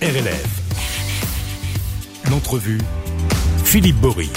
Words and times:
RLF. 0.00 0.62
L'entrevue, 2.30 2.78
Philippe 3.64 3.96
Bory. 3.96 4.30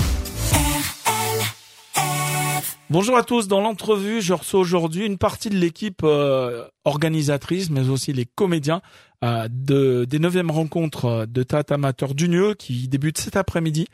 Bonjour 2.90 3.16
à 3.16 3.22
tous. 3.22 3.48
Dans 3.48 3.62
l'entrevue, 3.62 4.24
je 4.24 4.34
reçois 4.34 4.60
aujourd'hui 4.60 5.06
une 5.06 5.20
partie 5.20 5.52
de 5.52 5.58
l'équipe 5.58 6.02
euh, 6.04 6.68
organisatrice, 6.84 7.70
mais 7.70 7.90
aussi 7.90 8.12
les 8.12 8.26
comédiens 8.26 8.82
euh, 9.24 9.48
de, 9.52 10.06
des 10.06 10.18
9e 10.18 10.50
rencontres 10.50 11.28
de 11.30 11.44
théâtre 11.44 11.74
amateur 11.74 12.16
d'Unieux 12.16 12.56
qui 12.56 12.88
débutent 12.88 13.20
cet 13.20 13.36
après-midi 13.36 13.86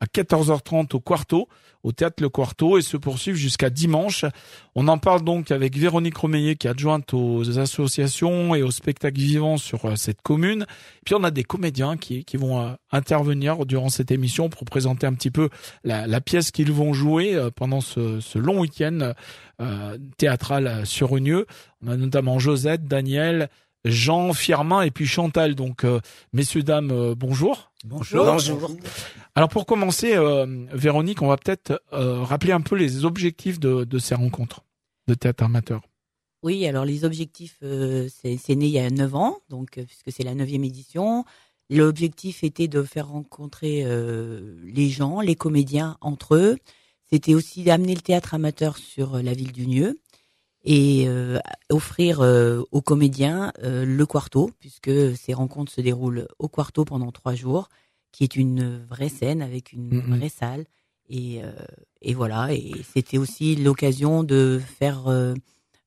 à 0.00 0.06
14h30 0.06 0.94
au 0.94 1.00
Quarto, 1.00 1.48
au 1.82 1.92
théâtre 1.92 2.22
Le 2.22 2.28
Quarto, 2.28 2.78
et 2.78 2.82
se 2.82 2.96
poursuivent 2.96 3.36
jusqu'à 3.36 3.70
dimanche. 3.70 4.24
On 4.74 4.88
en 4.88 4.98
parle 4.98 5.22
donc 5.22 5.50
avec 5.50 5.76
Véronique 5.76 6.16
Romeillet, 6.16 6.56
qui 6.56 6.66
est 6.66 6.70
adjointe 6.70 7.14
aux 7.14 7.58
associations 7.58 8.54
et 8.54 8.62
aux 8.62 8.70
spectacles 8.70 9.20
vivants 9.20 9.56
sur 9.56 9.84
euh, 9.84 9.96
cette 9.96 10.22
commune. 10.22 10.66
Puis 11.04 11.14
on 11.14 11.24
a 11.24 11.30
des 11.30 11.44
comédiens 11.44 11.96
qui, 11.96 12.24
qui 12.24 12.36
vont 12.36 12.60
euh, 12.60 12.72
intervenir 12.90 13.66
durant 13.66 13.88
cette 13.88 14.10
émission 14.10 14.48
pour 14.48 14.64
présenter 14.64 15.06
un 15.06 15.14
petit 15.14 15.30
peu 15.30 15.48
la, 15.84 16.06
la 16.06 16.20
pièce 16.20 16.50
qu'ils 16.50 16.72
vont 16.72 16.92
jouer 16.92 17.34
euh, 17.34 17.50
pendant 17.54 17.80
ce, 17.80 18.20
ce 18.20 18.38
long 18.38 18.60
week-end 18.60 19.12
théâtral 20.18 20.84
sur 20.84 21.16
Unieux. 21.16 21.46
On 21.86 21.88
a 21.88 21.96
notamment 21.96 22.40
Josette, 22.40 22.86
Daniel, 22.86 23.48
Jean, 23.84 24.32
Firmin 24.32 24.82
et 24.82 24.90
puis 24.90 25.06
Chantal. 25.06 25.54
Donc, 25.54 25.84
messieurs, 26.32 26.62
dames, 26.62 27.14
bonjour. 27.14 27.72
Bonjour. 27.84 28.24
Bonjour. 28.24 28.70
Alors 29.34 29.50
pour 29.50 29.66
commencer, 29.66 30.14
euh, 30.14 30.46
Véronique, 30.72 31.20
on 31.20 31.26
va 31.26 31.36
peut-être 31.36 31.82
euh, 31.92 32.22
rappeler 32.22 32.52
un 32.52 32.62
peu 32.62 32.76
les 32.76 33.04
objectifs 33.04 33.60
de, 33.60 33.84
de, 33.84 33.98
ces 33.98 34.14
rencontres 34.14 34.64
de 35.06 35.14
théâtre 35.14 35.44
amateur. 35.44 35.82
Oui, 36.42 36.66
alors 36.66 36.86
les 36.86 37.04
objectifs, 37.04 37.58
euh, 37.62 38.08
c'est 38.08 38.54
né 38.54 38.66
il 38.66 38.72
y 38.72 38.78
a 38.78 38.88
9 38.88 39.14
ans, 39.14 39.38
donc 39.50 39.72
puisque 39.86 40.12
c'est 40.12 40.22
la 40.22 40.34
neuvième 40.34 40.64
édition. 40.64 41.24
L'objectif 41.68 42.44
était 42.44 42.68
de 42.68 42.82
faire 42.82 43.08
rencontrer 43.08 43.84
les 44.64 44.90
gens, 44.90 45.20
les 45.22 45.34
comédiens 45.34 45.96
entre 46.02 46.34
eux. 46.34 46.58
C'était 47.10 47.32
aussi 47.32 47.64
d'amener 47.64 47.94
le 47.94 48.02
théâtre 48.02 48.34
amateur 48.34 48.76
sur 48.76 49.22
la 49.22 49.32
ville 49.32 49.52
du 49.52 49.66
Nieu 49.66 49.98
et 50.64 51.06
offrir 51.70 52.20
aux 52.20 52.80
comédiens 52.80 53.52
le 53.62 54.04
quarto, 54.04 54.50
puisque 54.58 54.90
ces 55.16 55.34
rencontres 55.34 55.70
se 55.70 55.80
déroulent 55.82 56.26
au 56.38 56.48
quarto 56.48 56.84
pendant 56.84 57.12
trois 57.12 57.34
jours 57.34 57.68
qui 58.14 58.22
est 58.22 58.36
une 58.36 58.86
vraie 58.88 59.08
scène 59.08 59.42
avec 59.42 59.72
une 59.72 59.88
mmh 59.88 60.16
vraie 60.16 60.28
salle. 60.28 60.64
Et, 61.08 61.42
euh, 61.42 61.50
et 62.00 62.14
voilà. 62.14 62.54
Et 62.54 62.72
c'était 62.94 63.18
aussi 63.18 63.56
l'occasion 63.56 64.22
de 64.22 64.60
faire 64.78 65.08
euh, 65.08 65.34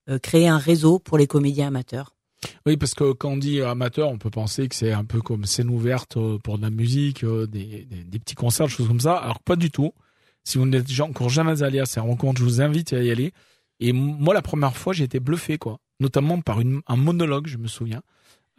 euh, 0.09 0.19
créer 0.19 0.47
un 0.47 0.57
réseau 0.57 0.99
pour 0.99 1.17
les 1.17 1.25
comédiens 1.25 1.67
amateurs. 1.67 2.15
Oui, 2.65 2.75
parce 2.75 2.93
que 2.93 3.13
quand 3.13 3.31
on 3.31 3.37
dit 3.37 3.61
amateur, 3.61 4.09
on 4.09 4.17
peut 4.17 4.29
penser 4.29 4.67
que 4.67 4.75
c'est 4.75 4.91
un 4.91 5.05
peu 5.05 5.21
comme 5.21 5.45
scène 5.45 5.69
ouverte 5.69 6.17
pour 6.43 6.57
de 6.57 6.63
la 6.63 6.69
musique, 6.69 7.25
des, 7.25 7.87
des, 8.05 8.19
petits 8.19 8.35
concerts, 8.35 8.67
des 8.67 8.73
choses 8.73 8.89
comme 8.89 8.99
ça. 8.99 9.15
Alors 9.15 9.39
pas 9.39 9.55
du 9.55 9.71
tout. 9.71 9.93
Si 10.43 10.57
vous 10.57 10.65
n'êtes 10.65 10.87
encore 10.99 11.29
jamais 11.29 11.63
allé 11.63 11.79
à 11.79 11.85
ces 11.85 12.01
rencontres, 12.01 12.39
je 12.39 12.43
vous 12.43 12.61
invite 12.61 12.91
à 12.91 13.01
y 13.01 13.09
aller. 13.09 13.31
Et 13.79 13.93
moi, 13.93 14.33
la 14.33 14.41
première 14.41 14.75
fois, 14.75 14.93
j'ai 14.93 15.03
été 15.03 15.19
bluffé, 15.19 15.57
quoi. 15.57 15.79
Notamment 15.99 16.41
par 16.41 16.59
une, 16.61 16.81
un 16.87 16.95
monologue, 16.95 17.47
je 17.47 17.57
me 17.57 17.67
souviens. 17.67 18.01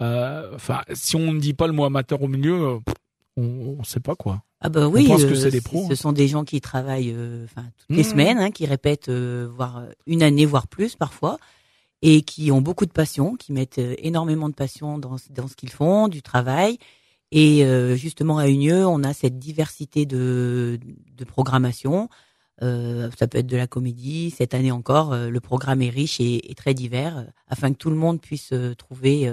Enfin, 0.00 0.82
si 0.92 1.16
on 1.16 1.32
ne 1.32 1.40
dit 1.40 1.54
pas 1.54 1.66
le 1.66 1.72
mot 1.72 1.84
amateur 1.84 2.22
au 2.22 2.28
milieu, 2.28 2.78
on 3.36 3.76
ne 3.78 3.84
sait 3.84 4.00
pas 4.00 4.16
quoi. 4.16 4.42
Ah 4.60 4.68
bah 4.68 4.88
oui, 4.88 5.06
que 5.06 5.34
c'est 5.34 5.50
des 5.50 5.60
pros. 5.60 5.86
Ce 5.88 5.94
sont 5.94 6.12
des 6.12 6.26
gens 6.26 6.44
qui 6.44 6.60
travaillent 6.60 7.12
euh, 7.14 7.44
enfin 7.44 7.66
toutes 7.78 7.96
les 7.96 8.02
mmh. 8.02 8.06
semaines, 8.06 8.38
hein, 8.38 8.50
qui 8.50 8.66
répètent 8.66 9.08
euh, 9.08 9.48
voire 9.54 9.84
une 10.06 10.22
année, 10.22 10.46
voire 10.46 10.66
plus 10.66 10.96
parfois, 10.96 11.38
et 12.02 12.22
qui 12.22 12.50
ont 12.50 12.60
beaucoup 12.60 12.86
de 12.86 12.92
passion, 12.92 13.36
qui 13.36 13.52
mettent 13.52 13.78
euh, 13.78 13.94
énormément 13.98 14.48
de 14.48 14.54
passion 14.54 14.98
dans, 14.98 15.16
dans 15.30 15.46
ce 15.46 15.54
qu'ils 15.54 15.70
font, 15.70 16.08
du 16.08 16.22
travail. 16.22 16.78
Et 17.30 17.62
justement 17.96 18.38
à 18.38 18.48
Unieux, 18.48 18.86
on 18.86 19.04
a 19.04 19.12
cette 19.12 19.38
diversité 19.38 20.06
de, 20.06 20.80
de 21.14 21.24
programmation. 21.26 22.08
Ça 22.60 23.28
peut 23.28 23.38
être 23.38 23.46
de 23.46 23.56
la 23.56 23.66
comédie. 23.66 24.30
Cette 24.30 24.54
année 24.54 24.72
encore, 24.72 25.16
le 25.16 25.40
programme 25.40 25.82
est 25.82 25.90
riche 25.90 26.20
et, 26.20 26.50
et, 26.50 26.54
très 26.54 26.74
divers, 26.74 27.26
afin 27.46 27.72
que 27.72 27.78
tout 27.78 27.90
le 27.90 27.96
monde 27.96 28.20
puisse 28.20 28.52
trouver 28.76 29.30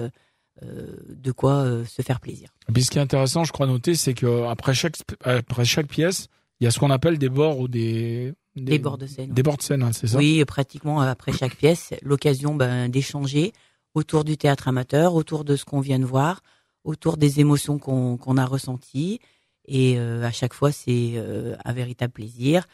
euh, 0.62 0.86
de 1.10 1.32
quoi 1.32 1.56
euh, 1.56 1.84
se 1.84 2.00
faire 2.00 2.18
plaisir. 2.18 2.48
Et 2.66 2.72
puis 2.72 2.82
ce 2.82 2.90
qui 2.90 2.96
est 2.96 3.02
intéressant, 3.02 3.44
je 3.44 3.52
crois 3.52 3.66
noter, 3.66 3.94
c'est 3.94 4.14
que 4.14 4.44
après 4.44 4.72
chaque 4.72 4.96
après 5.22 5.66
chaque 5.66 5.86
pièce, 5.86 6.28
il 6.60 6.64
y 6.64 6.66
a 6.66 6.70
ce 6.70 6.78
qu'on 6.78 6.88
appelle 6.88 7.18
des 7.18 7.28
bords 7.28 7.58
ou 7.58 7.68
des 7.68 8.32
des, 8.54 8.78
bords 8.78 8.96
de 8.96 9.06
scène. 9.06 9.34
Des 9.34 9.42
bords 9.42 9.58
de 9.58 9.62
scène, 9.62 9.82
hein, 9.82 9.92
c'est 9.92 10.06
ça? 10.06 10.16
Oui, 10.16 10.42
pratiquement 10.46 11.02
euh, 11.02 11.10
après 11.10 11.32
chaque 11.32 11.56
pièce, 11.56 11.92
l'occasion 12.00 12.54
ben, 12.54 12.88
d'échanger 12.88 13.52
autour 13.92 14.24
du 14.24 14.38
théâtre 14.38 14.68
amateur, 14.68 15.14
autour 15.14 15.44
de 15.44 15.56
ce 15.56 15.66
qu'on 15.66 15.80
vient 15.80 15.98
de 15.98 16.06
voir, 16.06 16.40
autour 16.84 17.18
des 17.18 17.38
émotions 17.38 17.78
qu'on 17.78 18.16
qu'on 18.16 18.38
a 18.38 18.46
ressenties. 18.46 19.20
Et 19.68 19.98
à 19.98 20.30
chaque 20.30 20.54
fois, 20.54 20.70
c'est 20.70 21.20
un 21.64 21.72
véritable 21.72 22.12
plaisir. 22.12 22.68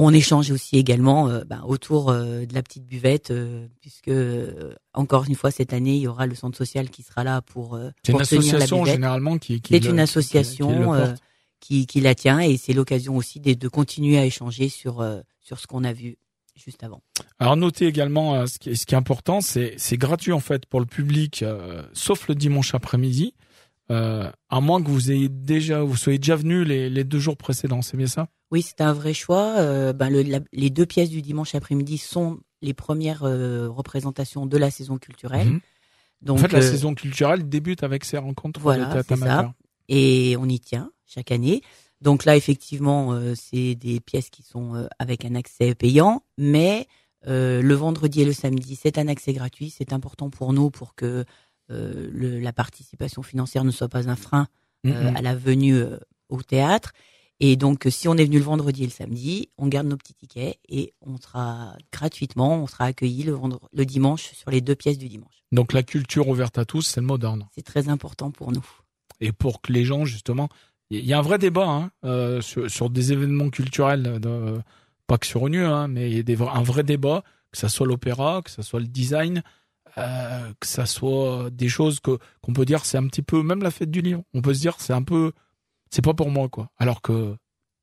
On 0.00 0.14
échange 0.14 0.52
aussi 0.52 0.78
également 0.78 1.28
euh, 1.28 1.42
ben, 1.44 1.60
autour 1.66 2.10
euh, 2.10 2.46
de 2.46 2.54
la 2.54 2.62
petite 2.62 2.86
buvette, 2.86 3.32
euh, 3.32 3.66
puisque 3.80 4.12
encore 4.94 5.24
une 5.24 5.34
fois 5.34 5.50
cette 5.50 5.72
année 5.72 5.96
il 5.96 6.02
y 6.02 6.06
aura 6.06 6.26
le 6.26 6.36
centre 6.36 6.56
social 6.56 6.88
qui 6.88 7.02
sera 7.02 7.24
là 7.24 7.42
pour. 7.42 7.76
c'est 8.04 8.12
une 8.12 8.20
association 8.20 8.84
généralement 8.84 9.38
qui. 9.38 9.60
qui 9.60 9.74
c'est 9.74 9.90
une 9.90 9.98
association 9.98 11.16
qui, 11.58 11.88
qui, 11.88 12.00
la 12.00 12.14
tient 12.14 12.38
et 12.38 12.56
c'est 12.56 12.72
l'occasion 12.72 13.16
aussi 13.16 13.40
de, 13.40 13.54
de, 13.54 13.68
continuer 13.68 14.16
à 14.18 14.24
échanger 14.24 14.68
sur 14.68 15.04
sur 15.40 15.58
ce 15.58 15.66
qu'on 15.66 15.82
a 15.82 15.92
vu 15.92 16.16
juste 16.54 16.84
avant. 16.84 17.02
Alors 17.40 17.56
notez 17.56 17.88
également 17.88 18.46
ce 18.46 18.60
qui, 18.60 18.76
ce 18.76 18.86
qui 18.86 18.94
est 18.94 18.98
important, 18.98 19.40
c'est 19.40 19.74
c'est 19.78 19.96
gratuit 19.96 20.32
en 20.32 20.38
fait 20.38 20.64
pour 20.66 20.78
le 20.78 20.86
public, 20.86 21.44
sauf 21.92 22.28
le 22.28 22.36
dimanche 22.36 22.72
après-midi. 22.72 23.34
Euh, 23.90 24.30
à 24.50 24.60
moins 24.60 24.82
que 24.82 24.90
vous 24.90 25.10
ayez 25.10 25.30
déjà, 25.30 25.82
vous 25.82 25.96
soyez 25.96 26.18
déjà 26.18 26.36
venu 26.36 26.62
les, 26.64 26.90
les 26.90 27.04
deux 27.04 27.18
jours 27.18 27.36
précédents, 27.36 27.80
c'est 27.80 27.96
bien 27.96 28.06
ça? 28.06 28.28
Oui, 28.50 28.62
c'est 28.62 28.82
un 28.82 28.92
vrai 28.92 29.14
choix. 29.14 29.54
Euh, 29.56 29.92
ben 29.94 30.10
le, 30.10 30.22
les 30.52 30.70
deux 30.70 30.84
pièces 30.84 31.08
du 31.08 31.22
dimanche 31.22 31.54
après-midi 31.54 31.96
sont 31.96 32.38
les 32.60 32.74
premières 32.74 33.24
euh, 33.24 33.68
représentations 33.68 34.44
de 34.44 34.58
la 34.58 34.70
saison 34.70 34.98
culturelle. 34.98 35.48
Mhm. 35.48 35.60
Donc, 36.20 36.38
en 36.38 36.42
fait, 36.42 36.52
la 36.52 36.62
saison 36.62 36.94
culturelle 36.94 37.48
débute 37.48 37.82
avec 37.82 38.04
ces 38.04 38.18
rencontres 38.18 38.60
voilà, 38.60 39.02
de 39.02 39.16
Ça. 39.16 39.54
Et 39.88 40.36
on 40.38 40.46
y 40.48 40.58
tient 40.58 40.90
chaque 41.06 41.30
année. 41.30 41.62
Donc 42.00 42.24
là, 42.24 42.36
effectivement, 42.36 43.18
c'est 43.34 43.74
des 43.76 44.00
pièces 44.00 44.28
qui 44.28 44.42
sont 44.42 44.88
avec 44.98 45.24
un 45.24 45.36
accès 45.36 45.76
payant, 45.76 46.24
mais 46.36 46.88
le 47.24 47.72
vendredi 47.74 48.22
et 48.22 48.24
le 48.24 48.32
samedi, 48.32 48.74
c'est 48.74 48.98
un 48.98 49.06
accès 49.06 49.32
gratuit. 49.32 49.70
C'est 49.70 49.92
important 49.92 50.28
pour 50.28 50.52
nous 50.52 50.70
pour 50.70 50.96
que 50.96 51.24
le, 51.68 52.38
la 52.40 52.52
participation 52.52 53.22
financière 53.22 53.64
ne 53.64 53.70
soit 53.70 53.88
pas 53.88 54.08
un 54.08 54.16
frein 54.16 54.48
euh, 54.86 55.12
à 55.14 55.22
la 55.22 55.34
venue 55.34 55.74
euh, 55.74 55.98
au 56.28 56.42
théâtre. 56.42 56.92
Et 57.40 57.56
donc, 57.56 57.86
si 57.90 58.08
on 58.08 58.16
est 58.16 58.24
venu 58.24 58.38
le 58.38 58.44
vendredi 58.44 58.82
et 58.84 58.86
le 58.86 58.92
samedi, 58.92 59.48
on 59.58 59.66
garde 59.66 59.86
nos 59.86 59.96
petits 59.96 60.14
tickets 60.14 60.58
et 60.68 60.92
on 61.00 61.16
sera 61.18 61.74
gratuitement, 61.92 62.62
on 62.62 62.66
sera 62.66 62.84
accueilli 62.84 63.22
le, 63.22 63.36
le 63.72 63.84
dimanche 63.84 64.32
sur 64.32 64.50
les 64.50 64.60
deux 64.60 64.74
pièces 64.74 64.98
du 64.98 65.08
dimanche. 65.08 65.44
Donc, 65.52 65.72
la 65.72 65.82
culture 65.82 66.28
ouverte 66.28 66.58
à 66.58 66.64
tous, 66.64 66.82
c'est 66.82 67.00
le 67.00 67.06
moderne. 67.06 67.48
C'est 67.54 67.64
très 67.64 67.88
important 67.88 68.30
pour 68.30 68.52
nous. 68.52 68.64
Et 69.20 69.32
pour 69.32 69.60
que 69.60 69.72
les 69.72 69.84
gens, 69.84 70.04
justement, 70.04 70.48
il 70.90 71.04
y 71.04 71.12
a 71.12 71.18
un 71.18 71.22
vrai 71.22 71.38
débat 71.38 71.68
hein, 71.68 71.90
euh, 72.04 72.40
sur, 72.40 72.70
sur, 72.70 72.90
des 72.90 73.12
événements 73.12 73.50
culturels, 73.50 74.20
de, 74.20 74.60
pas 75.06 75.18
que 75.18 75.26
sur 75.26 75.46
une 75.46 75.56
hein, 75.56 75.88
mais 75.88 76.10
il 76.10 76.16
y 76.16 76.20
a 76.20 76.22
des, 76.22 76.40
un 76.40 76.62
vrai 76.62 76.82
débat, 76.82 77.24
que 77.52 77.58
ça 77.58 77.68
soit 77.68 77.86
l'opéra, 77.86 78.42
que 78.44 78.50
ça 78.50 78.62
soit 78.62 78.80
le 78.80 78.86
design, 78.86 79.42
euh, 79.98 80.52
que 80.60 80.66
ça 80.66 80.86
soit 80.86 81.50
des 81.50 81.68
choses 81.68 82.00
que 82.00 82.18
qu'on 82.42 82.52
peut 82.52 82.64
dire 82.64 82.84
c'est 82.84 82.98
un 82.98 83.06
petit 83.06 83.22
peu 83.22 83.42
même 83.42 83.62
la 83.62 83.70
fête 83.70 83.90
du 83.90 84.00
livre 84.00 84.22
on 84.34 84.42
peut 84.42 84.54
se 84.54 84.60
dire 84.60 84.76
c'est 84.78 84.92
un 84.92 85.02
peu 85.02 85.32
c'est 85.90 86.02
pas 86.02 86.14
pour 86.14 86.30
moi 86.30 86.48
quoi. 86.48 86.70
Alors 86.78 87.02
que 87.02 87.36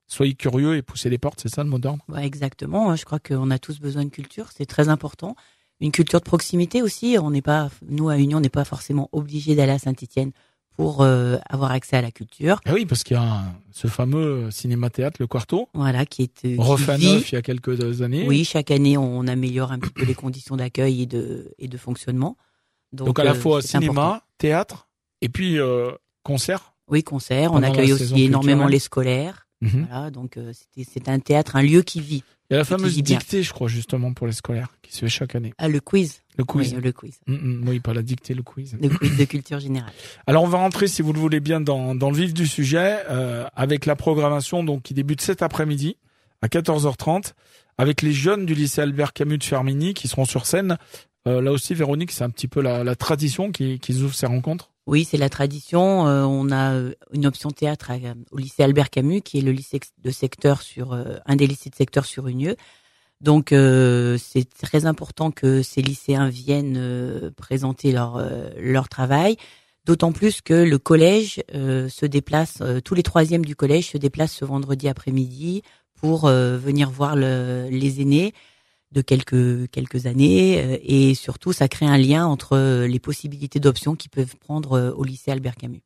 soyez 0.08 0.36
curieux 0.36 0.76
et 0.76 0.82
poussez 0.82 1.10
les 1.10 1.18
portes 1.18 1.42
c'est 1.42 1.54
ça 1.54 1.64
le 1.64 1.70
mot 1.70 1.80
d'ordre? 1.80 2.06
Exactement. 2.18 2.96
Je 2.96 3.06
crois 3.06 3.20
qu'on 3.20 3.52
a 3.52 3.60
tous 3.60 3.80
besoin 3.80 4.06
de 4.06 4.10
culture 4.10 4.52
c'est 4.52 4.66
très 4.66 4.90
important. 4.90 5.36
Une 5.80 5.92
culture 5.92 6.20
de 6.20 6.26
proximité 6.26 6.82
aussi 6.82 7.18
on 7.20 7.32
n'est 7.32 7.42
pas 7.42 7.70
nous 7.88 8.10
à 8.10 8.18
Union 8.18 8.38
on 8.38 8.42
n'est 8.42 8.50
pas 8.50 8.66
forcément 8.66 9.10
obligé 9.12 9.56
d'aller 9.56 9.74
à 9.74 9.80
Saint-Étienne 9.80 10.32
pour 10.76 11.02
euh, 11.02 11.38
avoir 11.50 11.72
accès 11.72 11.98
à 11.98 12.02
la 12.02 12.12
culture. 12.12 12.60
Ah 12.66 12.74
oui, 12.74 12.86
parce 12.86 13.04
qu'il 13.04 13.16
y 13.16 13.20
a 13.20 13.44
ce 13.72 13.88
fameux 13.88 14.52
cinéma-théâtre, 14.52 15.18
le 15.20 15.28
Quarto. 15.28 15.70
Voilà, 15.74 16.06
qui 16.06 16.24
est 16.24 16.46
euh, 16.46 16.56
refait 16.58 16.98
neuf 16.98 17.32
il 17.32 17.36
y 17.36 17.38
a 17.38 17.42
quelques 17.42 18.02
années. 18.02 18.26
Oui, 18.28 18.44
chaque 18.44 18.72
année, 18.72 18.98
on 18.98 19.28
améliore 19.28 19.72
un 19.72 19.80
petit 19.80 19.94
peu 19.94 20.06
les 20.06 20.16
conditions 20.16 20.56
d'accueil 20.56 21.04
et 21.04 21.06
de 21.06 21.54
et 21.58 21.68
de 21.68 21.78
fonctionnement. 21.78 22.38
Donc, 22.92 23.20
à 23.20 23.24
la 23.24 23.32
euh, 23.32 23.36
fois 23.36 23.62
cinéma, 23.62 24.24
théâtre 24.38 24.88
et 25.22 25.30
puis 25.30 25.60
euh, 25.60 25.92
concert. 26.24 26.74
Oui, 26.88 27.04
concert. 27.04 27.54
On 27.54 27.64
accueille 27.64 27.94
aussi 27.94 28.24
énormément 28.24 28.68
les 28.68 28.80
scolaires. 28.80 29.48
Mhm. 29.62 29.88
Voilà, 29.90 30.12
donc 30.12 30.38
c'était 30.54 30.90
c'est 30.90 31.10
un 31.10 31.20
théâtre, 31.20 31.56
un 31.56 31.64
lieu 31.64 31.82
qui 31.82 32.02
vit. 32.02 32.24
Il 32.50 32.54
y 32.54 32.56
a 32.56 32.60
la 32.60 32.66
fameuse 32.66 33.02
dictée, 33.02 33.42
je 33.42 33.52
crois, 33.52 33.68
justement, 33.68 34.14
pour 34.14 34.28
les 34.28 34.34
scolaires, 34.34 34.70
qui 34.84 34.94
se 34.94 35.00
fait 35.00 35.10
chaque 35.10 35.34
année. 35.34 35.54
Ah, 35.58 35.68
le 35.68 35.80
quiz. 35.80 36.22
Le 36.38 36.44
quiz. 36.44 36.74
Oui, 36.76 36.82
le 36.82 36.92
quiz. 36.92 37.20
Mm, 37.26 37.34
mm, 37.34 37.70
oui, 37.70 37.80
pas 37.80 37.94
la 37.94 38.04
dictée, 38.04 38.36
le 38.36 38.44
quiz. 38.44 38.78
Le 38.80 38.90
quiz 38.90 39.18
de 39.18 39.26
culture 39.26 39.60
générale. 39.60 39.92
Alors, 40.28 40.44
on 40.44 40.48
va 40.48 40.60
rentrer, 40.60 40.88
si 40.88 41.02
vous 41.02 41.12
le 41.12 41.20
voulez 41.20 41.40
bien, 41.40 41.60
dans, 41.60 41.96
dans 41.96 42.12
le 42.12 42.18
vif 42.18 42.34
du 42.34 42.46
sujet, 42.46 43.00
euh, 43.10 43.46
avec 43.56 43.88
la 43.88 43.96
programmation 43.96 44.64
donc 44.64 44.84
qui 44.84 44.94
débute 44.94 45.22
cet 45.22 45.42
après-midi 45.42 45.98
à 46.42 46.48
14h30, 46.48 47.34
avec 47.80 48.04
les 48.04 48.14
jeunes 48.14 48.46
du 48.46 48.54
lycée 48.54 48.82
Albert 48.82 49.14
Camus 49.14 49.40
de 49.40 49.44
Fermini 49.44 49.96
qui 49.96 50.08
seront 50.08 50.26
sur 50.26 50.46
scène. 50.46 50.78
Euh, 51.28 51.42
là 51.42 51.52
aussi, 51.52 51.74
Véronique, 51.74 52.12
c'est 52.12 52.24
un 52.24 52.30
petit 52.30 52.48
peu 52.48 52.62
la, 52.62 52.84
la 52.84 52.96
tradition 52.96 53.52
qui, 53.52 53.80
qui 53.80 53.94
ouvre 54.04 54.14
ces 54.14 54.28
rencontres. 54.28 54.70
Oui, 54.88 55.04
c'est 55.04 55.18
la 55.18 55.30
tradition. 55.30 56.02
on 56.02 56.52
a 56.52 56.80
une 57.12 57.26
option 57.26 57.50
théâtre 57.50 57.92
au 58.32 58.38
lycée 58.38 58.62
Albert 58.62 58.92
Camus, 58.92 59.22
qui 59.22 59.40
est 59.40 59.42
le 59.42 59.52
lycée 59.52 59.80
de 60.04 60.12
secteur 60.12 60.62
sur 60.62 60.94
un 61.26 61.36
des 61.36 61.48
lycées 61.48 61.72
de 61.72 61.76
secteur 61.76 62.06
sur 62.06 62.28
Unieux. 62.28 62.56
Donc 63.20 63.48
c'est 63.50 64.48
très 64.62 64.86
important 64.86 65.32
que 65.32 65.64
ces 65.64 65.82
lycéens 65.82 66.30
viennent 66.30 67.32
présenter 67.36 67.92
leur 67.92 68.24
leur 68.60 68.88
travail. 68.88 69.38
D'autant 69.86 70.12
plus 70.12 70.42
que 70.42 70.54
le 70.54 70.78
collège 70.78 71.42
se 71.52 72.06
déplace, 72.06 72.62
tous 72.84 72.94
les 72.94 73.04
troisièmes 73.04 73.46
du 73.46 73.56
collège 73.56 73.90
se 73.92 73.98
déplacent 73.98 74.34
ce 74.34 74.46
vendredi 74.46 74.88
après-midi 74.88 75.64
pour 75.96 76.28
venir 76.28 76.92
voir 76.92 77.16
le, 77.16 77.70
les 77.72 78.02
aînés 78.02 78.34
de 78.96 79.02
quelques 79.02 79.70
quelques 79.72 80.06
années 80.08 80.64
euh, 80.64 80.78
et 80.82 81.14
surtout 81.14 81.54
ça 81.54 81.68
crée 81.68 81.86
un 81.86 81.98
lien 81.98 82.26
entre 82.26 82.58
euh, 82.58 82.88
les 82.88 83.00
possibilités 83.00 83.60
d'options 83.60 83.96
qu'ils 83.96 84.10
peuvent 84.10 84.36
prendre 84.38 84.74
euh, 84.74 84.92
au 84.92 85.04
lycée 85.04 85.32
Albert 85.32 85.56
Camus. 85.56 85.84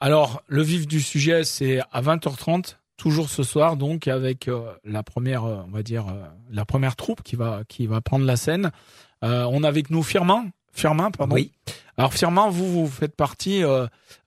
Alors 0.00 0.42
le 0.48 0.62
vif 0.62 0.86
du 0.86 1.00
sujet 1.00 1.44
c'est 1.44 1.80
à 1.92 2.02
20h30 2.02 2.76
toujours 2.96 3.30
ce 3.30 3.42
soir 3.42 3.76
donc 3.76 4.08
avec 4.08 4.50
la 4.84 5.02
première 5.02 5.44
on 5.44 5.70
va 5.70 5.82
dire 5.82 6.06
la 6.50 6.64
première 6.64 6.96
troupe 6.96 7.22
qui 7.22 7.36
va 7.36 7.62
qui 7.68 7.86
va 7.86 8.00
prendre 8.00 8.26
la 8.26 8.36
scène. 8.36 8.72
on 9.22 9.64
a 9.64 9.68
avec 9.68 9.88
nous 9.90 10.02
Firmin 10.02 10.50
Firmin 10.72 11.10
pardon. 11.10 11.34
Oui. 11.34 11.52
Alors 11.96 12.12
Firmin 12.12 12.50
vous 12.50 12.70
vous 12.70 12.86
faites 12.88 13.16
partie 13.16 13.62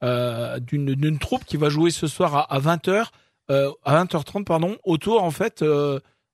d'une 0.02 0.96
d'une 0.96 1.20
troupe 1.20 1.46
qui 1.46 1.58
va 1.58 1.70
jouer 1.70 1.92
ce 1.92 2.08
soir 2.08 2.36
à, 2.36 2.54
à 2.54 2.60
20h 2.60 3.06
à 3.50 4.04
20h30 4.04 4.44
pardon 4.44 4.78
autour 4.84 5.22
en 5.22 5.32
fait 5.32 5.64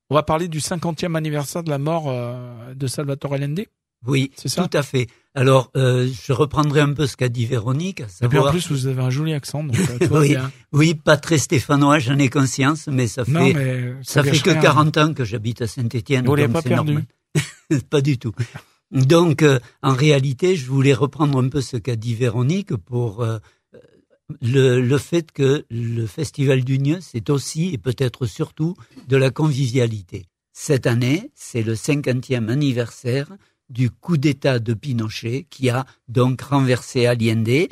on 0.09 0.15
va 0.15 0.23
parler 0.23 0.47
du 0.47 0.59
50e 0.59 1.15
anniversaire 1.15 1.63
de 1.63 1.69
la 1.69 1.77
mort 1.77 2.05
euh, 2.07 2.73
de 2.73 2.87
Salvatore 2.87 3.33
Allende? 3.33 3.65
Oui, 4.07 4.31
c'est 4.35 4.47
ça? 4.47 4.65
tout 4.67 4.77
à 4.77 4.81
fait. 4.81 5.07
Alors, 5.35 5.71
euh, 5.75 6.09
je 6.25 6.31
reprendrai 6.31 6.79
un 6.79 6.93
peu 6.93 7.05
ce 7.05 7.17
qu'a 7.17 7.27
dit 7.27 7.45
Véronique. 7.45 8.01
Et 8.21 8.27
puis 8.27 8.39
en 8.39 8.49
plus, 8.49 8.71
vous 8.71 8.87
avez 8.87 9.01
un 9.01 9.09
joli 9.09 9.33
accent. 9.33 9.63
Donc, 9.63 9.77
euh, 10.01 10.07
oui, 10.11 10.35
oui, 10.71 10.93
pas 10.95 11.17
très 11.17 11.37
stéphanois, 11.37 11.99
j'en 11.99 12.17
ai 12.17 12.29
conscience, 12.29 12.87
mais 12.87 13.07
ça 13.07 13.25
fait 13.25 13.95
ça, 14.03 14.23
fait 14.23 14.39
que 14.39 14.61
40 14.61 14.97
ans 14.97 15.13
que 15.13 15.25
j'habite 15.25 15.61
à 15.61 15.67
Saint-Étienne. 15.67 16.25
Vous 16.25 16.35
l'avez 16.35 16.51
pas 16.51 16.61
perdu 16.61 16.99
Pas 17.89 18.01
du 18.01 18.17
tout. 18.17 18.31
Donc, 18.91 19.45
en 19.83 19.93
réalité, 19.93 20.55
je 20.55 20.65
voulais 20.65 20.93
reprendre 20.93 21.37
un 21.37 21.49
peu 21.49 21.61
ce 21.61 21.77
qu'a 21.77 21.95
dit 21.95 22.15
Véronique 22.15 22.75
pour 22.75 23.23
le, 24.41 24.81
le, 24.81 24.97
fait 24.97 25.31
que 25.31 25.65
le 25.69 26.05
Festival 26.05 26.63
d'Union, 26.63 26.99
c'est 27.01 27.29
aussi 27.29 27.73
et 27.73 27.77
peut-être 27.77 28.25
surtout 28.25 28.75
de 29.07 29.17
la 29.17 29.31
convivialité. 29.31 30.25
Cette 30.53 30.87
année, 30.87 31.31
c'est 31.35 31.63
le 31.63 31.75
cinquantième 31.75 32.49
anniversaire 32.49 33.29
du 33.69 33.89
coup 33.89 34.17
d'État 34.17 34.59
de 34.59 34.73
Pinochet 34.73 35.45
qui 35.49 35.69
a 35.69 35.85
donc 36.07 36.41
renversé 36.41 37.05
Allende. 37.05 37.67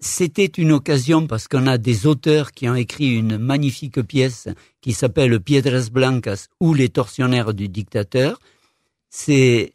C'était 0.00 0.46
une 0.46 0.72
occasion 0.72 1.26
parce 1.26 1.48
qu'on 1.48 1.66
a 1.66 1.76
des 1.76 2.06
auteurs 2.06 2.52
qui 2.52 2.68
ont 2.68 2.74
écrit 2.74 3.14
une 3.14 3.36
magnifique 3.36 4.00
pièce 4.02 4.48
qui 4.80 4.92
s'appelle 4.92 5.40
Piedras 5.40 5.90
Blancas 5.92 6.46
ou 6.60 6.72
les 6.72 6.88
tortionnaires 6.88 7.52
du 7.52 7.68
dictateur. 7.68 8.38
C'est 9.10 9.72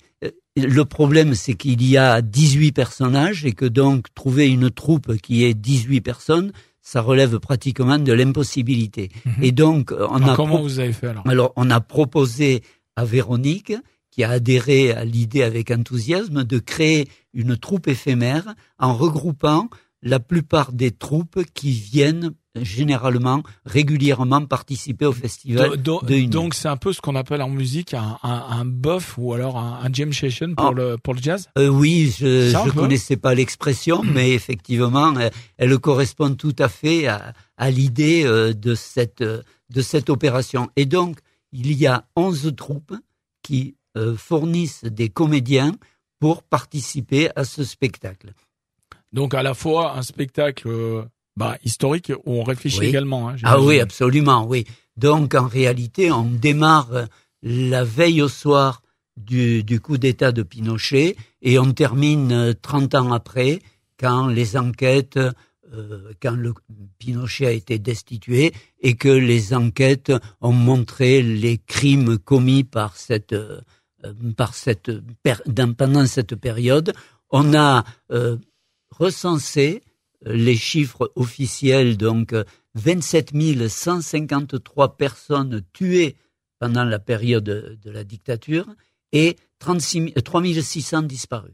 le 0.55 0.85
problème, 0.85 1.33
c'est 1.33 1.55
qu'il 1.55 1.83
y 1.87 1.97
a 1.97 2.21
18 2.21 2.71
personnages 2.71 3.45
et 3.45 3.53
que 3.53 3.65
donc 3.65 4.13
trouver 4.13 4.49
une 4.49 4.69
troupe 4.69 5.17
qui 5.17 5.43
est 5.45 5.53
18 5.53 6.01
personnes, 6.01 6.51
ça 6.81 7.01
relève 7.01 7.39
pratiquement 7.39 7.97
de 7.97 8.13
l'impossibilité. 8.13 9.09
Mhm. 9.25 9.33
Et 9.41 9.51
donc, 9.51 9.91
on 9.91 10.21
a 10.27 10.35
comment 10.35 10.61
vous 10.61 10.79
avez 10.79 10.93
fait 10.93 11.07
alors? 11.07 11.27
Alors, 11.27 11.53
on 11.55 11.69
a 11.69 11.79
proposé 11.79 12.61
à 12.95 13.05
Véronique, 13.05 13.73
qui 14.11 14.23
a 14.23 14.29
adhéré 14.29 14.91
à 14.91 15.05
l'idée 15.05 15.41
avec 15.41 15.71
enthousiasme, 15.71 16.43
de 16.43 16.59
créer 16.59 17.07
une 17.33 17.57
troupe 17.57 17.87
éphémère 17.87 18.53
en 18.77 18.93
regroupant 18.93 19.69
la 20.03 20.19
plupart 20.19 20.71
des 20.71 20.91
troupes 20.91 21.43
qui 21.53 21.71
viennent 21.71 22.33
généralement, 22.55 23.43
régulièrement 23.65 24.45
participer 24.45 25.05
au 25.05 25.11
festival 25.11 25.81
de 25.81 26.25
Donc 26.27 26.53
c'est 26.53 26.67
un 26.67 26.77
peu 26.77 26.93
ce 26.93 27.01
qu'on 27.01 27.15
appelle 27.15 27.41
en 27.41 27.49
musique 27.49 27.93
un, 27.93 28.17
un, 28.23 28.45
un 28.49 28.65
buff 28.65 29.15
ou 29.17 29.33
alors 29.33 29.57
un, 29.57 29.79
un 29.83 29.91
jam 29.91 30.13
session 30.13 30.53
pour, 30.55 30.67
ah. 30.67 30.71
le, 30.71 30.97
pour 30.97 31.13
le 31.13 31.21
jazz? 31.21 31.49
Euh, 31.57 31.67
Oui, 31.67 32.13
je 32.17 32.55
ne 32.65 32.71
connaissais 32.71 33.17
pas 33.17 33.33
l'expression, 33.33 34.03
mais 34.13 34.31
effectivement, 34.31 35.17
elle, 35.19 35.31
elle, 35.57 35.77
correspond 35.79 36.35
tout 36.35 36.55
à 36.59 36.69
fait 36.69 37.07
à, 37.07 37.33
à 37.57 37.71
l'idée 37.71 38.23
euh, 38.25 38.53
de, 38.53 38.75
cette, 38.75 39.23
de 39.23 39.81
cette 39.81 40.09
opération. 40.09 40.69
Et 40.75 40.85
donc, 40.85 41.19
il 41.51 41.73
y 41.73 41.87
a 41.87 42.05
11 42.15 42.53
troupes 42.55 42.95
qui 43.41 43.75
euh, 43.97 44.15
fournissent 44.15 44.83
des 44.83 45.09
comédiens 45.09 45.75
pour 46.19 46.43
participer 46.43 47.29
à 47.35 47.43
ce 47.43 47.63
spectacle. 47.63 48.33
Donc 49.11 49.35
à 49.35 49.43
la 49.43 49.53
fois 49.53 49.95
un 49.95 50.01
spectacle 50.01 50.67
euh, 50.67 51.03
bah, 51.35 51.57
historique 51.63 52.11
où 52.25 52.39
on 52.39 52.43
réfléchit 52.43 52.85
également. 52.85 53.29
Hein, 53.29 53.35
ah 53.43 53.61
oui, 53.61 53.79
absolument, 53.79 54.45
oui. 54.45 54.65
Donc 54.97 55.33
en 55.33 55.47
réalité, 55.47 56.11
on 56.11 56.25
démarre 56.25 57.07
la 57.41 57.83
veille 57.83 58.21
au 58.21 58.29
soir 58.29 58.81
du, 59.17 59.63
du 59.63 59.79
coup 59.79 59.97
d'État 59.97 60.31
de 60.31 60.43
Pinochet 60.43 61.15
et 61.41 61.59
on 61.59 61.71
termine 61.71 62.55
30 62.61 62.95
ans 62.95 63.11
après 63.11 63.59
quand 63.99 64.27
les 64.27 64.57
enquêtes, 64.57 65.17
euh, 65.17 66.11
quand 66.21 66.35
le 66.35 66.53
Pinochet 66.99 67.47
a 67.47 67.51
été 67.51 67.79
destitué 67.79 68.53
et 68.81 68.95
que 68.95 69.09
les 69.09 69.53
enquêtes 69.53 70.11
ont 70.41 70.51
montré 70.51 71.21
les 71.21 71.57
crimes 71.57 72.17
commis 72.17 72.63
par 72.63 72.95
cette 72.97 73.33
euh, 73.33 73.61
par 74.35 74.53
cette 74.53 74.91
pendant 75.77 76.05
cette 76.05 76.35
période. 76.35 76.93
On 77.29 77.53
a 77.53 77.83
euh, 78.11 78.37
recensé 78.91 79.81
euh, 79.81 79.92
les 80.25 80.55
chiffres 80.55 81.11
officiels, 81.15 81.97
donc 81.97 82.33
27 82.75 83.31
euh, 83.35 83.69
153 83.69 84.97
personnes 84.97 85.61
tuées 85.73 86.15
pendant 86.59 86.83
la 86.83 86.99
période 86.99 87.43
de 87.43 87.91
la 87.91 88.03
dictature 88.03 88.67
et 89.11 89.35
36 89.59 90.13
3600 90.23 91.03
disparus. 91.03 91.53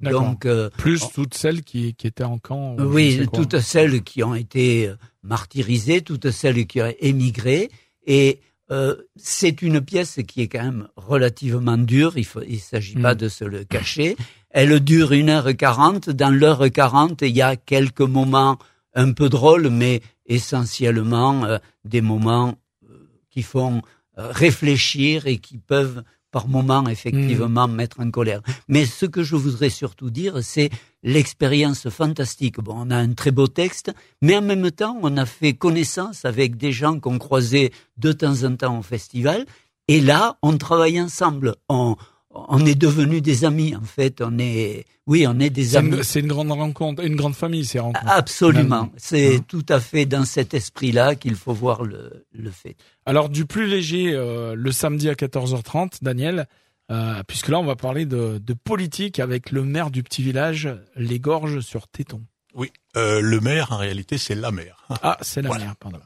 Donc 0.00 0.46
euh, 0.46 0.68
plus 0.70 1.02
toutes 1.14 1.34
celles 1.34 1.62
qui, 1.62 1.94
qui 1.94 2.08
étaient 2.08 2.24
en 2.24 2.38
camp. 2.38 2.76
Oui, 2.78 3.26
toutes 3.32 3.60
celles 3.60 4.02
qui 4.02 4.22
ont 4.24 4.34
été 4.34 4.92
martyrisées, 5.22 6.02
toutes 6.02 6.30
celles 6.30 6.66
qui 6.66 6.82
ont 6.82 6.92
émigré 6.98 7.70
et 8.06 8.40
euh, 8.72 8.96
c'est 9.16 9.60
une 9.60 9.80
pièce 9.82 10.20
qui 10.26 10.40
est 10.40 10.48
quand 10.48 10.62
même 10.62 10.88
relativement 10.96 11.76
dure, 11.76 12.14
il 12.16 12.26
ne 12.54 12.58
s'agit 12.58 12.94
pas 12.94 13.14
hmm. 13.14 13.18
de 13.18 13.28
se 13.28 13.44
le 13.44 13.64
cacher. 13.64 14.16
Elle 14.52 14.80
dure 14.80 15.12
une 15.12 15.28
heure 15.28 15.56
quarante. 15.56 16.08
Dans 16.08 16.30
l'heure 16.30 16.70
quarante, 16.70 17.22
il 17.22 17.36
y 17.36 17.42
a 17.42 17.56
quelques 17.56 18.00
moments 18.00 18.58
un 18.94 19.12
peu 19.12 19.28
drôles, 19.28 19.68
mais 19.68 20.00
essentiellement 20.26 21.44
euh, 21.44 21.58
des 21.84 22.00
moments 22.00 22.54
euh, 22.88 23.08
qui 23.30 23.42
font 23.42 23.82
réfléchir 24.16 25.26
et 25.26 25.38
qui 25.38 25.56
peuvent 25.56 26.04
par 26.32 26.48
moments 26.48 26.88
effectivement 26.88 27.68
hmm. 27.68 27.74
mettre 27.74 28.00
en 28.00 28.10
colère. 28.10 28.40
Mais 28.66 28.86
ce 28.86 29.06
que 29.06 29.22
je 29.22 29.36
voudrais 29.36 29.68
surtout 29.68 30.10
dire, 30.10 30.42
c'est 30.42 30.70
l'expérience 31.04 31.88
fantastique. 31.90 32.58
Bon, 32.58 32.74
on 32.76 32.90
a 32.90 32.96
un 32.96 33.12
très 33.12 33.30
beau 33.30 33.46
texte, 33.46 33.92
mais 34.22 34.36
en 34.36 34.42
même 34.42 34.70
temps, 34.72 34.98
on 35.02 35.16
a 35.16 35.26
fait 35.26 35.52
connaissance 35.52 36.24
avec 36.24 36.56
des 36.56 36.72
gens 36.72 36.98
qu'on 36.98 37.18
croisait 37.18 37.70
de 37.98 38.12
temps 38.12 38.42
en 38.44 38.56
temps 38.56 38.78
au 38.78 38.82
festival. 38.82 39.44
Et 39.88 40.00
là, 40.00 40.38
on 40.42 40.56
travaille 40.56 41.00
ensemble. 41.00 41.54
On, 41.68 41.96
on 42.34 42.64
est 42.64 42.74
devenus 42.74 43.22
des 43.22 43.44
amis 43.44 43.74
en 43.76 43.82
fait. 43.82 44.20
On 44.20 44.38
est, 44.38 44.84
oui, 45.06 45.26
on 45.28 45.38
est 45.38 45.50
des 45.50 45.76
amis. 45.76 45.98
C'est 46.02 46.20
une 46.20 46.28
grande 46.28 46.50
rencontre, 46.52 47.04
une 47.04 47.16
grande 47.16 47.34
famille 47.34 47.64
ces 47.64 47.78
rencontres. 47.78 48.10
Absolument, 48.10 48.90
c'est 48.96 49.36
hein. 49.36 49.44
tout 49.46 49.64
à 49.68 49.80
fait 49.80 50.06
dans 50.06 50.24
cet 50.24 50.54
esprit-là 50.54 51.14
qu'il 51.14 51.34
faut 51.34 51.52
voir 51.52 51.84
le, 51.84 52.26
le 52.32 52.50
fait. 52.50 52.76
Alors 53.06 53.28
du 53.28 53.44
plus 53.46 53.66
léger, 53.66 54.12
euh, 54.12 54.54
le 54.54 54.72
samedi 54.72 55.08
à 55.08 55.14
14h30, 55.14 56.02
Daniel, 56.02 56.46
euh, 56.90 57.22
puisque 57.26 57.48
là 57.48 57.58
on 57.58 57.64
va 57.64 57.76
parler 57.76 58.06
de, 58.06 58.38
de, 58.38 58.54
politique 58.54 59.18
avec 59.18 59.50
le 59.50 59.62
maire 59.62 59.90
du 59.90 60.02
petit 60.02 60.22
village, 60.22 60.68
les 60.96 61.20
Gorges 61.20 61.60
sur 61.60 61.88
Téton. 61.88 62.22
Oui, 62.54 62.70
euh, 62.96 63.20
le 63.20 63.40
maire 63.40 63.72
en 63.72 63.76
réalité 63.76 64.18
c'est 64.18 64.34
la 64.34 64.50
mère. 64.50 64.86
Ah, 65.02 65.18
c'est 65.20 65.42
la 65.42 65.50
mère, 65.56 65.76
pardon. 65.76 65.98